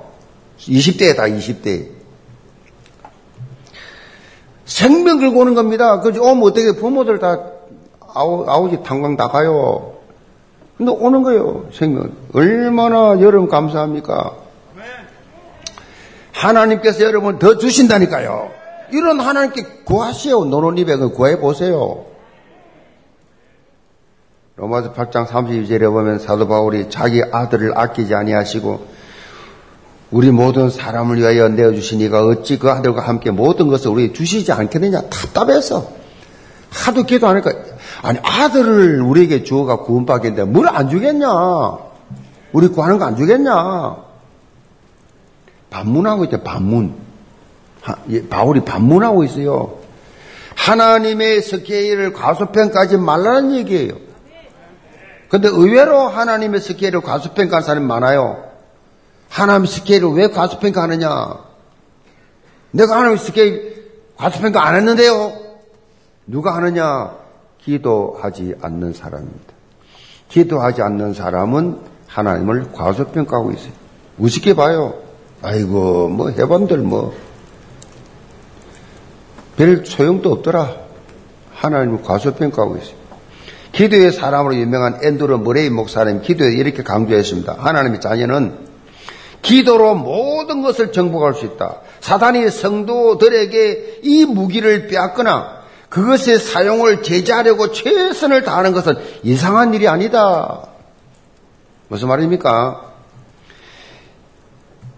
20대에 0.60 1.16
다 1.16 1.24
20대. 1.24 1.95
생명 4.66 5.20
들고 5.20 5.40
오는 5.40 5.54
겁니다. 5.54 6.00
그지 6.00 6.18
오면 6.18 6.42
어떻게 6.42 6.72
부모들 6.72 7.18
다 7.18 7.40
아우, 8.14 8.44
아우지 8.48 8.82
당광 8.82 9.16
나가요. 9.16 9.94
근데 10.76 10.92
오는 10.92 11.22
거예요, 11.22 11.66
생명. 11.72 12.12
얼마나 12.34 13.18
여러분 13.20 13.48
감사합니까? 13.48 14.32
하나님께서 16.32 17.04
여러분 17.04 17.38
더 17.38 17.56
주신다니까요. 17.56 18.50
이런 18.92 19.20
하나님께 19.20 19.64
구하시오. 19.84 20.44
노노니백을 20.44 21.10
구해 21.10 21.38
보세요. 21.40 22.04
로마서 24.56 24.92
8장 24.92 25.26
32절에 25.26 25.90
보면 25.90 26.18
사도 26.18 26.48
바울이 26.48 26.88
자기 26.90 27.22
아들을 27.22 27.78
아끼지 27.78 28.14
아니하시고 28.14 28.95
우리 30.16 30.30
모든 30.30 30.70
사람을 30.70 31.18
위하여 31.18 31.48
내어주시니가 31.48 32.24
어찌 32.24 32.58
그 32.58 32.70
아들과 32.70 33.02
함께 33.02 33.30
모든 33.30 33.68
것을 33.68 33.90
우리 33.90 34.14
주시지 34.14 34.50
않겠느냐? 34.50 35.02
답답해서. 35.10 35.90
하도 36.70 37.02
기도 37.02 37.28
하니까? 37.28 37.52
아니 38.00 38.18
아들을 38.22 39.02
우리에게 39.02 39.44
주어가 39.44 39.76
구원받겠는데 39.80 40.50
뭘 40.50 40.68
안 40.68 40.88
주겠냐? 40.88 41.28
우리 42.52 42.68
구하는 42.68 42.98
거 42.98 43.04
안 43.04 43.16
주겠냐? 43.16 43.96
반문하고 45.68 46.24
있대 46.24 46.42
반문. 46.42 46.94
예, 48.08 48.26
바울이 48.26 48.60
반문하고 48.64 49.22
있어요. 49.24 49.80
하나님의 50.54 51.42
스케일을 51.42 52.14
과소평가하지 52.14 52.96
말라는 52.96 53.54
얘기예요. 53.56 53.92
근데 55.28 55.48
의외로 55.48 56.08
하나님의 56.08 56.62
스케일을 56.62 57.02
과소평가하는 57.02 57.66
사람이 57.66 57.86
많아요 57.86 58.45
하나님 59.28 59.66
스케일을 59.66 60.10
왜 60.10 60.28
과소평가 60.28 60.82
하느냐? 60.82 61.38
내가 62.70 62.96
하나님 62.96 63.16
스케일 63.16 63.90
과소평가 64.16 64.66
안 64.66 64.76
했는데요. 64.76 65.32
누가 66.26 66.54
하느냐? 66.56 67.16
기도하지 67.62 68.54
않는 68.62 68.92
사람입니다. 68.92 69.54
기도하지 70.28 70.82
않는 70.82 71.14
사람은 71.14 71.80
하나님을 72.06 72.72
과소평가하고 72.72 73.52
있어요. 73.52 73.72
우습게 74.18 74.54
봐요. 74.54 74.94
아이고, 75.42 76.08
뭐, 76.08 76.30
해반들 76.30 76.78
뭐, 76.78 77.14
별 79.56 79.84
소용도 79.84 80.32
없더라. 80.32 80.74
하나님을 81.52 82.02
과소평가하고 82.02 82.76
있어요. 82.76 82.96
기도의 83.72 84.12
사람으로 84.12 84.54
유명한 84.56 85.00
앤드루 85.02 85.38
머레이 85.38 85.68
목사님 85.70 86.22
기도에 86.22 86.54
이렇게 86.54 86.82
강조했습니다. 86.82 87.56
하나님의 87.58 88.00
자녀는 88.00 88.65
기도로 89.42 89.94
모든 89.94 90.62
것을 90.62 90.92
정복할 90.92 91.34
수 91.34 91.44
있다. 91.46 91.80
사단이 92.00 92.50
성도들에게 92.50 94.00
이 94.02 94.24
무기를 94.24 94.88
빼앗거나 94.88 95.56
그것의 95.88 96.38
사용을 96.38 97.02
제재하려고 97.02 97.72
최선을 97.72 98.42
다하는 98.42 98.72
것은 98.72 98.94
이상한 99.22 99.72
일이 99.74 99.88
아니다. 99.88 100.66
무슨 101.88 102.08
말입니까? 102.08 102.92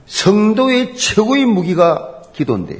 성도의 0.06 0.96
최고의 0.96 1.44
무기가 1.44 2.22
기도인데 2.32 2.78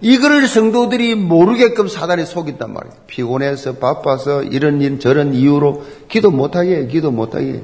이거를 0.00 0.46
성도들이 0.46 1.14
모르게끔 1.16 1.88
사단이 1.88 2.24
속인단 2.24 2.72
말이에요. 2.72 2.94
피곤해서 3.06 3.74
바빠서 3.74 4.42
이런 4.42 4.80
일 4.80 5.00
저런 5.00 5.34
이유로 5.34 5.84
기도 6.08 6.30
못하게 6.30 6.76
해요. 6.76 6.86
기도 6.88 7.10
못하게 7.10 7.46
해요. 7.46 7.60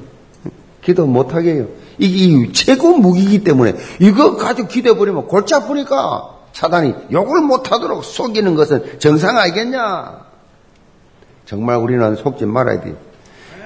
기도 0.81 1.05
못하게 1.05 1.53
해요. 1.53 1.67
이게 1.97 2.51
최고 2.51 2.97
무기이기 2.97 3.43
때문에 3.43 3.75
이거 3.99 4.35
가지고 4.35 4.67
기대버리면 4.67 5.27
골치 5.27 5.53
아프니까 5.55 6.35
사단이 6.53 6.93
욕을 7.11 7.41
못하도록 7.41 8.03
속이는 8.03 8.55
것은 8.55 8.99
정상 8.99 9.37
아니겠냐? 9.37 10.25
정말 11.45 11.77
우리는 11.77 12.15
속지 12.15 12.45
말아야 12.45 12.81
돼. 12.81 12.95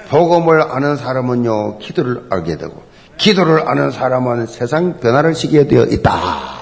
복음을 0.09 0.61
아는 0.63 0.95
사람은요, 0.95 1.77
기도를 1.77 2.25
알게 2.31 2.57
되고, 2.57 2.81
기도를 3.17 3.69
아는 3.69 3.91
사람은 3.91 4.47
세상 4.47 4.99
변화를 4.99 5.35
시키게 5.35 5.67
되어 5.67 5.83
있다. 5.83 6.59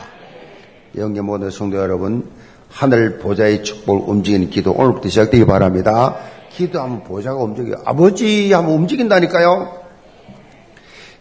영계 0.97 1.21
모든 1.21 1.49
성도 1.49 1.77
여러분, 1.77 2.29
하늘 2.69 3.19
보좌의 3.19 3.63
축복을 3.63 4.09
움직이는 4.09 4.49
기도 4.49 4.73
오늘부터 4.73 5.07
시작되기 5.07 5.45
바랍니다. 5.45 6.15
기도 6.51 6.81
하면 6.81 7.03
보좌가 7.03 7.37
움직여요. 7.37 7.83
아버지 7.85 8.51
하면 8.51 8.71
움직인다니까요. 8.71 9.76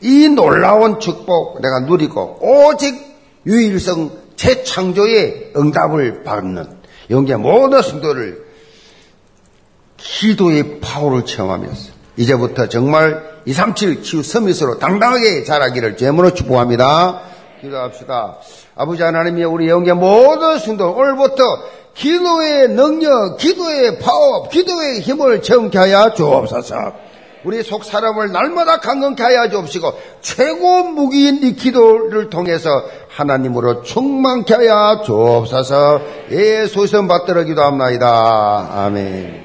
이 0.00 0.28
놀라운 0.28 1.00
축복 1.00 1.60
내가 1.60 1.80
누리고 1.80 2.38
오직 2.40 2.94
유일성 3.46 4.10
재창조의 4.36 5.52
응답을 5.56 6.22
받는 6.24 6.68
영계 7.10 7.36
모든 7.36 7.82
성도를 7.82 8.44
기도의 9.96 10.80
파워를 10.80 11.24
체험하면서 11.24 11.92
이제부터 12.16 12.68
정말 12.68 13.36
237 13.46 14.02
치유 14.02 14.22
서밋으로 14.22 14.78
당당하게 14.78 15.44
자라기를 15.44 15.96
제물로 15.96 16.34
축복합니다. 16.34 17.20
기도합시다. 17.60 18.38
아버지 18.74 19.02
하나님이 19.02 19.44
우리 19.44 19.68
영계 19.68 19.92
모든 19.92 20.58
성도 20.58 20.90
오늘부터 20.92 21.42
기도의 21.94 22.68
능력, 22.68 23.38
기도의 23.38 23.98
파워, 23.98 24.48
기도의 24.48 25.00
힘을 25.00 25.40
체험케 25.40 25.78
하여 25.78 26.12
주옵소서. 26.12 26.92
우리 27.46 27.62
속 27.62 27.84
사람을 27.84 28.32
날마다 28.32 28.80
강건케 28.80 29.22
하여 29.22 29.48
주옵시고 29.48 29.92
최고 30.20 30.82
무기인 30.82 31.44
이 31.44 31.54
기도를 31.54 32.28
통해서 32.28 32.68
하나님으로 33.08 33.84
충만케 33.84 34.52
하여 34.52 35.02
주옵소서 35.04 36.00
예수선 36.28 37.06
받들어 37.06 37.44
기도합니다. 37.44 38.68
아멘. 38.74 39.44